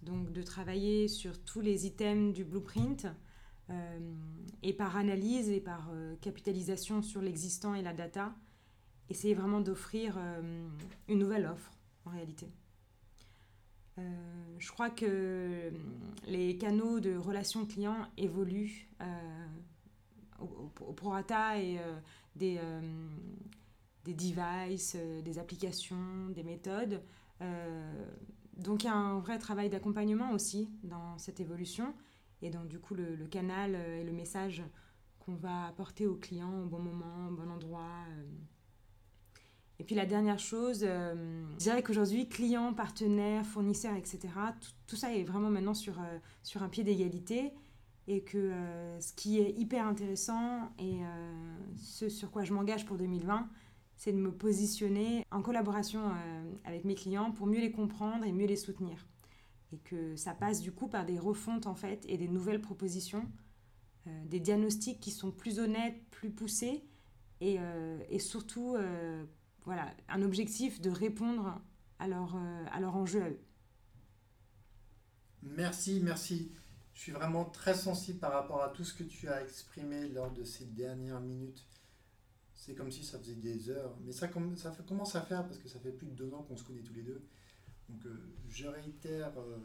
Donc, 0.03 0.33
de 0.33 0.43
travailler 0.43 1.09
sur 1.09 1.43
tous 1.43 1.63
les 1.63 1.87
items 1.87 2.35
du 2.35 2.45
blueprint 2.45 3.07
et 4.63 4.73
par 4.73 4.97
analyse 4.97 5.49
et 5.49 5.61
par 5.61 5.91
capitalisation 6.21 7.03
sur 7.03 7.23
l'existant 7.23 7.75
et 7.75 7.83
la 7.83 7.93
data, 7.93 8.35
essayer 9.09 9.35
vraiment 9.35 9.61
d'offrir 9.61 10.19
une 11.09 11.19
nouvelle 11.19 11.47
offre 11.47 11.71
en 12.05 12.11
réalité. 12.11 12.51
Euh, 13.99 14.03
je 14.59 14.73
crois 14.73 14.91
que 14.91 15.71
les 16.27 16.57
canaux 16.59 17.01
de 17.01 17.17
relations 17.17 17.65
clients 17.65 18.09
évoluent 18.17 18.89
euh, 19.01 19.47
au, 20.41 20.93
prorata 20.93 21.61
et 21.61 21.79
euh, 21.79 21.95
des, 22.35 22.59
des 24.05 24.15
devices, 24.15 24.97
des 25.25 25.39
applications, 25.39 26.29
des 26.35 26.43
méthodes. 26.43 27.01
donc 28.57 28.83
il 28.83 28.87
y 28.87 28.91
a 28.91 28.95
un 28.95 29.21
vrai 29.21 29.39
travail 29.39 29.71
d'accompagnement 29.71 30.33
aussi 30.33 30.69
dans 30.83 31.17
cette 31.19 31.39
évolution 31.41 31.95
et 32.45 32.51
dans 32.51 32.65
du 32.65 32.79
coup 32.79 32.95
le, 32.95 33.27
canal 33.27 33.75
et 33.75 34.05
le 34.05 34.13
message 34.13 34.63
qu'on 35.19 35.35
va 35.35 35.67
apporter 35.67 36.07
aux 36.07 36.17
clients 36.17 36.63
au 36.63 36.67
bon 36.67 36.79
moment, 36.79 37.29
au 37.29 37.35
bon 37.35 37.51
endroit. 37.51 38.05
Et 39.81 39.85
puis 39.85 39.95
la 39.95 40.07
dernière 40.07 40.39
chose, 40.39 40.85
euh, 40.85 41.43
je 41.55 41.65
dirais 41.65 41.83
qu'aujourd'hui, 41.83 42.29
clients, 42.29 42.73
partenaires, 42.75 43.45
fournisseurs, 43.45 43.97
etc., 43.97 44.21
tout, 44.87 44.97
ça 44.97 45.15
est 45.15 45.25
vraiment 45.25 45.51
maintenant 45.51 45.75
sur, 45.75 45.99
euh, 45.99 46.19
sur 46.43 46.63
un 46.63 46.69
pied 46.69 46.85
d'égalité. 46.85 47.53
Et 48.07 48.23
que 48.23 48.37
euh, 48.37 49.01
ce 49.01 49.15
qui 49.15 49.39
est 49.39 49.51
hyper 49.59 49.87
intéressant 49.87 50.71
et 50.79 50.99
ce 51.79 52.11
sur 52.11 52.31
quoi 52.31 52.45
je 52.45 52.53
m'engage 52.53 52.85
pour 52.85 52.99
2020, 52.99 53.49
c'est 53.97 54.13
de 54.13 54.19
me 54.19 54.31
positionner 54.31 55.25
en 55.31 55.41
collaboration 55.41 56.13
avec 56.65 56.85
mes 56.85 56.97
clients 56.97 57.31
pour 57.31 57.47
mieux 57.47 57.61
les 57.61 57.73
comprendre 57.73 58.27
et 58.27 58.33
mieux 58.33 58.47
les 58.47 58.57
soutenir. 58.57 59.07
Et 59.75 59.79
que 59.79 60.15
ça 60.15 60.35
passe 60.35 60.61
du 60.61 60.71
coup 60.71 60.87
par 60.87 61.05
des 61.05 61.19
refontes 61.19 61.67
en 61.67 61.75
fait 61.75 62.05
et 62.09 62.17
des 62.17 62.29
nouvelles 62.29 62.61
propositions, 62.61 63.29
des 64.27 64.39
diagnostics 64.39 65.01
qui 65.01 65.11
sont 65.11 65.33
plus 65.33 65.59
honnêtes, 65.59 65.97
plus 66.11 66.31
poussés 66.31 66.85
et, 67.41 67.59
et 68.09 68.19
surtout 68.21 68.77
voilà, 69.65 69.95
un 70.09 70.23
objectif 70.23 70.81
de 70.81 70.91
répondre 70.91 71.61
à 71.99 72.09
leur, 72.09 72.37
euh, 72.37 72.65
à 72.71 72.81
leur 72.81 72.97
enjeu 72.97 73.23
à 73.23 73.31
eux. 73.31 73.41
Merci, 75.43 76.01
merci. 76.03 76.53
Je 76.95 77.01
suis 77.01 77.13
vraiment 77.13 77.45
très 77.45 77.75
sensible 77.75 78.19
par 78.19 78.33
rapport 78.33 78.63
à 78.63 78.69
tout 78.69 78.85
ce 78.85 78.95
que 78.95 79.03
tu 79.03 79.29
as 79.29 79.43
exprimé 79.43 80.09
lors 80.09 80.33
de 80.33 80.45
ces 80.45 80.65
dernières 80.67 81.21
minutes. 81.21 81.67
C'est 82.55 82.75
comme 82.75 82.91
si 82.91 83.05
ça 83.05 83.19
faisait 83.19 83.35
des 83.35 83.69
heures, 83.69 83.97
mais 84.05 84.13
ça 84.13 84.29
commence 84.29 84.65
à 85.17 85.23
faire 85.23 85.47
parce 85.47 85.59
que 85.59 85.69
ça 85.69 85.81
fait 85.81 85.93
plus 85.93 86.07
de 86.07 86.13
deux 86.13 86.33
ans 86.33 86.43
qu'on 86.43 86.57
se 86.57 86.65
connaît 86.65 86.83
tous 86.83 86.95
les 86.95 87.03
deux. 87.03 87.27
Donc 87.89 88.05
euh, 88.07 88.35
je 88.49 88.67
réitère 88.67 89.37
euh, 89.39 89.59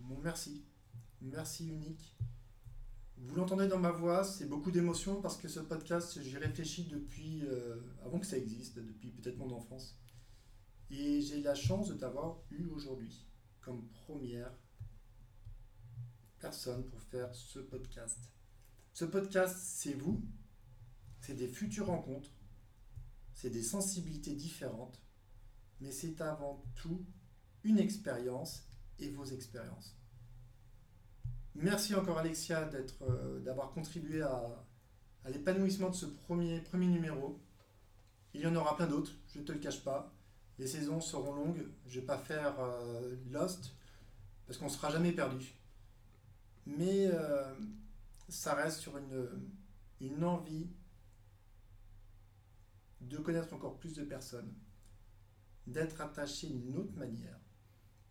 mon 0.00 0.18
merci, 0.18 0.64
merci 1.20 1.68
unique. 1.68 2.16
Vous 3.16 3.36
l'entendez 3.36 3.68
dans 3.68 3.78
ma 3.78 3.92
voix, 3.92 4.24
c'est 4.24 4.46
beaucoup 4.46 4.70
d'émotions 4.70 5.22
parce 5.22 5.36
que 5.36 5.48
ce 5.48 5.60
podcast, 5.60 6.20
j'y 6.20 6.36
réfléchis 6.36 6.84
depuis 6.84 7.44
euh, 7.44 7.80
avant 8.04 8.18
que 8.18 8.26
ça 8.26 8.36
existe, 8.36 8.78
depuis 8.78 9.10
peut-être 9.10 9.38
mon 9.38 9.50
enfance. 9.50 9.98
Et 10.90 11.20
j'ai 11.20 11.40
la 11.40 11.54
chance 11.54 11.88
de 11.88 11.94
t'avoir 11.94 12.42
eu 12.50 12.66
aujourd'hui 12.66 13.26
comme 13.60 13.88
première 13.88 14.52
personne 16.38 16.84
pour 16.86 17.00
faire 17.00 17.34
ce 17.34 17.58
podcast. 17.60 18.18
Ce 18.92 19.04
podcast, 19.04 19.56
c'est 19.58 19.94
vous, 19.94 20.22
c'est 21.20 21.34
des 21.34 21.48
futures 21.48 21.86
rencontres, 21.86 22.30
c'est 23.32 23.50
des 23.50 23.62
sensibilités 23.62 24.34
différentes, 24.34 25.02
mais 25.80 25.90
c'est 25.90 26.20
avant 26.20 26.62
tout 26.74 27.06
une 27.64 27.78
expérience 27.78 28.68
et 28.98 29.10
vos 29.10 29.24
expériences. 29.24 29.96
Merci 31.56 31.94
encore 31.94 32.18
Alexia 32.18 32.68
euh, 33.02 33.40
d'avoir 33.40 33.70
contribué 33.70 34.22
à, 34.22 34.64
l'épanouissement 35.26 35.90
de 35.90 35.94
ce 35.94 36.06
premier, 36.06 36.60
premier 36.60 36.86
numéro. 36.86 37.40
Il 38.34 38.40
y 38.40 38.46
en 38.46 38.54
aura 38.56 38.76
plein 38.76 38.86
d'autres, 38.86 39.12
je 39.32 39.38
ne 39.38 39.44
te 39.44 39.52
le 39.52 39.58
cache 39.58 39.82
pas. 39.82 40.12
Les 40.58 40.66
saisons 40.66 41.00
seront 41.00 41.32
longues, 41.32 41.66
je 41.86 41.96
ne 41.96 42.00
vais 42.00 42.06
pas 42.06 42.18
faire 42.18 42.58
euh, 42.60 43.16
Lost, 43.30 43.74
parce 44.46 44.58
qu'on 44.58 44.66
ne 44.66 44.70
sera 44.70 44.90
jamais 44.90 45.12
perdu. 45.12 45.54
Mais 46.66 47.06
euh, 47.06 47.54
ça 48.28 48.54
reste 48.54 48.80
sur 48.80 48.98
une, 48.98 49.28
une 50.00 50.24
envie 50.24 50.68
de 53.00 53.18
connaître 53.18 53.52
encore 53.54 53.78
plus 53.78 53.94
de 53.94 54.02
personnes, 54.02 54.52
d'être 55.66 56.00
attaché 56.00 56.48
d'une 56.48 56.76
autre 56.78 56.94
manière, 56.96 57.38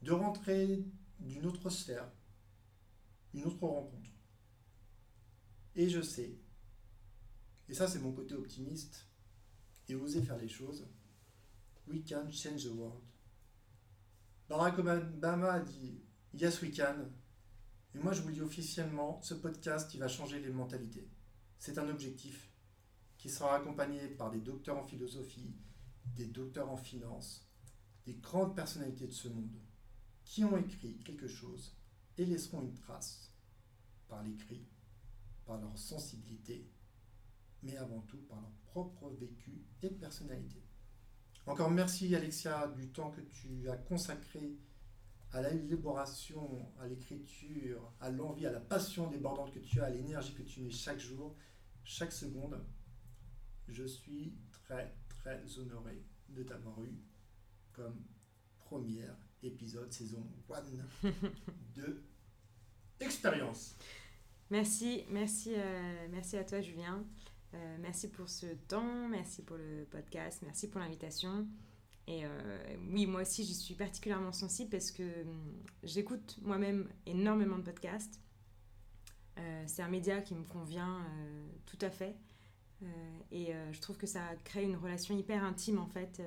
de 0.04 0.12
rentrer 0.12 0.86
d'une 1.22 1.46
autre 1.46 1.70
sphère, 1.70 2.12
une 3.34 3.46
autre 3.46 3.66
rencontre. 3.66 4.10
Et 5.76 5.90
je 5.90 6.02
sais, 6.02 6.38
et 7.70 7.74
ça 7.74 7.88
c'est 7.88 8.00
mon 8.00 8.12
côté 8.12 8.36
optimiste, 8.36 9.08
et 9.88 9.96
oser 9.96 10.22
faire 10.22 10.38
les 10.38 10.50
choses, 10.50 10.86
we 11.88 12.04
can 12.06 12.30
change 12.30 12.66
the 12.66 12.74
world. 12.74 13.02
Barack 14.50 14.78
Obama 14.80 15.54
a 15.54 15.60
dit 15.62 16.02
Yes, 16.34 16.62
we 16.62 16.76
can. 16.76 17.10
Et 17.96 18.00
moi 18.00 18.12
je 18.12 18.22
vous 18.22 18.32
dis 18.32 18.42
officiellement, 18.42 19.22
ce 19.22 19.34
podcast 19.34 19.94
il 19.94 20.02
va 20.02 20.10
changer 20.10 20.42
les 20.42 20.52
mentalités. 20.52 21.10
C'est 21.58 21.78
un 21.78 21.88
objectif 21.88 22.52
qui 23.18 23.30
sera 23.30 23.56
accompagné 23.56 24.10
par 24.10 24.32
des 24.32 24.42
docteurs 24.42 24.78
en 24.78 24.84
philosophie, 24.84 25.56
des 26.08 26.28
docteurs 26.28 26.70
en 26.70 26.78
finance, 26.78 27.50
des 28.06 28.16
grandes 28.16 28.54
personnalités 28.54 29.08
de 29.08 29.14
ce 29.14 29.30
monde 29.30 29.63
qui 30.26 30.44
ont 30.44 30.58
écrit 30.58 30.98
quelque 31.00 31.28
chose 31.28 31.76
et 32.18 32.26
laisseront 32.26 32.62
une 32.62 32.74
trace 32.74 33.34
par 34.08 34.24
l'écrit, 34.24 34.68
par 35.46 35.60
leur 35.60 35.78
sensibilité, 35.78 36.70
mais 37.62 37.78
avant 37.78 38.02
tout 38.02 38.22
par 38.30 38.40
leur 38.42 38.52
propre 38.66 39.10
vécu 39.10 39.64
et 39.82 39.90
personnalité. 39.90 40.64
Encore 41.46 41.72
merci 41.72 42.16
Alexia 42.16 42.68
du 42.70 42.90
temps 42.90 43.12
que 43.12 43.22
tu 43.22 43.70
as 43.70 43.78
consacré 43.78 44.58
à 45.32 45.42
l'élaboration, 45.42 46.72
à 46.80 46.88
l'écriture, 46.88 47.92
à 48.00 48.10
l'envie, 48.10 48.46
à 48.46 48.52
la 48.52 48.60
passion 48.60 49.10
débordante 49.10 49.52
que 49.52 49.60
tu 49.60 49.82
as, 49.82 49.86
à 49.86 49.90
l'énergie 49.90 50.34
que 50.34 50.44
tu 50.44 50.62
mets 50.62 50.70
chaque 50.70 51.00
jour, 51.00 51.36
chaque 51.84 52.14
seconde, 52.14 52.64
je 53.68 53.84
suis 53.84 54.38
très 54.52 54.96
très 55.10 55.58
honoré 55.58 56.06
de 56.30 56.44
t'avoir 56.44 56.82
eu 56.84 57.02
comme 57.74 58.04
premier 58.60 59.08
épisode 59.44 59.92
saison 59.92 60.26
1 60.50 60.62
de 61.76 62.02
Expérience. 63.00 63.76
Merci, 64.50 65.04
merci, 65.10 65.54
euh, 65.56 66.08
merci 66.12 66.38
à 66.38 66.44
toi 66.44 66.62
Julien. 66.62 67.04
Euh, 67.54 67.78
merci 67.82 68.10
pour 68.10 68.30
ce 68.30 68.46
temps, 68.68 69.08
merci 69.10 69.42
pour 69.42 69.58
le 69.58 69.86
podcast, 69.90 70.42
merci 70.44 70.70
pour 70.70 70.80
l'invitation. 70.80 71.48
Et 72.08 72.26
euh, 72.26 72.76
oui, 72.92 73.06
moi 73.06 73.22
aussi, 73.22 73.44
j'y 73.44 73.54
suis 73.54 73.76
particulièrement 73.76 74.32
sensible 74.32 74.70
parce 74.70 74.92
que 74.92 75.04
hum, 75.24 75.64
j'écoute 75.84 76.38
moi-même 76.42 76.90
énormément 77.06 77.58
de 77.58 77.64
podcasts. 77.64 78.20
c'est 79.66 79.82
un 79.82 79.90
média 79.90 80.22
qui 80.22 80.36
me 80.36 80.44
convient 80.44 81.06
tout 81.66 81.80
à 81.82 81.90
fait. 81.90 82.16
et 83.32 83.54
je 83.72 83.80
trouve 83.82 83.98
que 83.98 84.08
ça 84.08 84.22
crée 84.44 84.64
une 84.64 84.76
relation 84.76 85.18
hyper 85.18 85.44
intime 85.44 85.80
en 85.80 85.88
fait. 85.88 86.22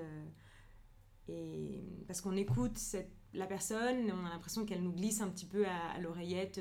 Et 1.29 1.83
parce 2.07 2.21
qu'on 2.21 2.37
écoute 2.37 2.79
la 3.35 3.47
personne, 3.47 4.11
on 4.11 4.27
a 4.27 4.31
l'impression 4.31 4.65
qu'elle 4.65 4.83
nous 4.83 4.93
glisse 4.93 5.21
un 5.21 5.29
petit 5.29 5.47
peu 5.47 5.67
à, 5.67 5.99
l'oreillette 6.01 6.61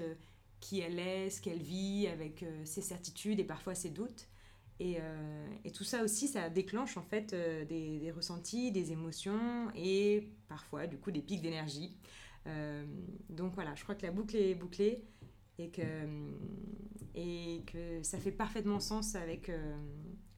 qui 0.60 0.80
elle 0.80 1.00
est, 1.00 1.30
ce 1.30 1.42
qu'elle 1.42 1.62
vit, 1.62 2.08
avec 2.08 2.44
ses 2.64 2.82
certitudes 2.82 3.40
et 3.40 3.44
parfois 3.44 3.76
ses 3.76 3.90
doutes. 3.90 4.28
Euh, 4.82 5.48
et, 5.64 5.72
tout 5.72 5.84
ça 5.84 6.04
aussi, 6.04 6.28
ça 6.28 6.50
déclenche 6.50 6.98
en 6.98 7.02
fait 7.02 7.34
euh, 7.34 7.66
des, 7.66 8.12
ressentis, 8.12 8.72
des 8.72 8.92
émotions 8.92 9.72
et 9.74 10.32
parfois 10.50 10.88
du 10.88 10.98
coup 10.98 11.12
des 11.12 11.22
pics 11.22 11.42
d'énergie. 11.42 11.96
Euh, 12.48 12.86
donc 13.30 13.54
voilà, 13.56 13.74
je 13.76 13.84
crois 13.84 13.96
que 13.96 14.06
la 14.06 14.12
boucle 14.12 14.36
est 14.36 14.56
bouclée 14.56 15.04
et 15.58 15.70
que 15.70 15.84
ça 18.04 18.20
fait 18.20 18.32
parfaitement 18.32 18.82
sens 18.82 19.16
avec 19.16 19.50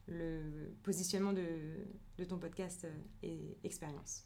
le 0.08 0.72
positionnement 0.82 1.32
de, 1.32 2.24
ton 2.24 2.38
podcast 2.38 2.86
et 3.22 3.56
expérience. 3.64 4.24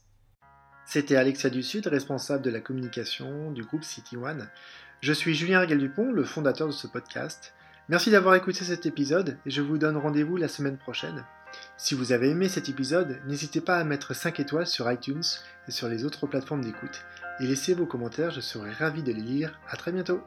C'était 0.86 1.16
Alexia 1.16 1.50
Dussud, 1.50 1.86
responsable 1.86 2.42
de 2.42 2.50
la 2.50 2.60
communication 2.60 3.50
du 3.52 3.62
groupe 3.62 3.84
City 3.84 4.16
One. 4.16 4.48
Je 5.00 5.12
suis 5.12 5.34
Julien 5.34 5.60
Regal 5.60 5.78
Dupont, 5.78 6.10
le 6.10 6.24
fondateur 6.24 6.66
de 6.66 6.72
ce 6.72 6.86
podcast. 6.86 7.54
Merci 7.88 8.10
d'avoir 8.10 8.34
écouté 8.34 8.64
cet 8.64 8.86
épisode 8.86 9.38
et 9.46 9.50
je 9.50 9.62
vous 9.62 9.78
donne 9.78 9.96
rendez-vous 9.96 10.36
la 10.36 10.48
semaine 10.48 10.78
prochaine. 10.78 11.24
Si 11.76 11.94
vous 11.94 12.12
avez 12.12 12.30
aimé 12.30 12.48
cet 12.48 12.68
épisode, 12.68 13.20
n'hésitez 13.26 13.60
pas 13.60 13.76
à 13.76 13.84
mettre 13.84 14.14
5 14.14 14.40
étoiles 14.40 14.66
sur 14.66 14.90
iTunes 14.90 15.22
et 15.68 15.70
sur 15.70 15.88
les 15.88 16.04
autres 16.04 16.26
plateformes 16.26 16.64
d'écoute. 16.64 17.04
Et 17.40 17.46
laissez 17.46 17.74
vos 17.74 17.86
commentaires, 17.86 18.30
je 18.30 18.40
serai 18.40 18.70
ravi 18.72 19.02
de 19.02 19.12
les 19.12 19.20
lire. 19.20 19.60
A 19.68 19.76
très 19.76 19.92
bientôt 19.92 20.22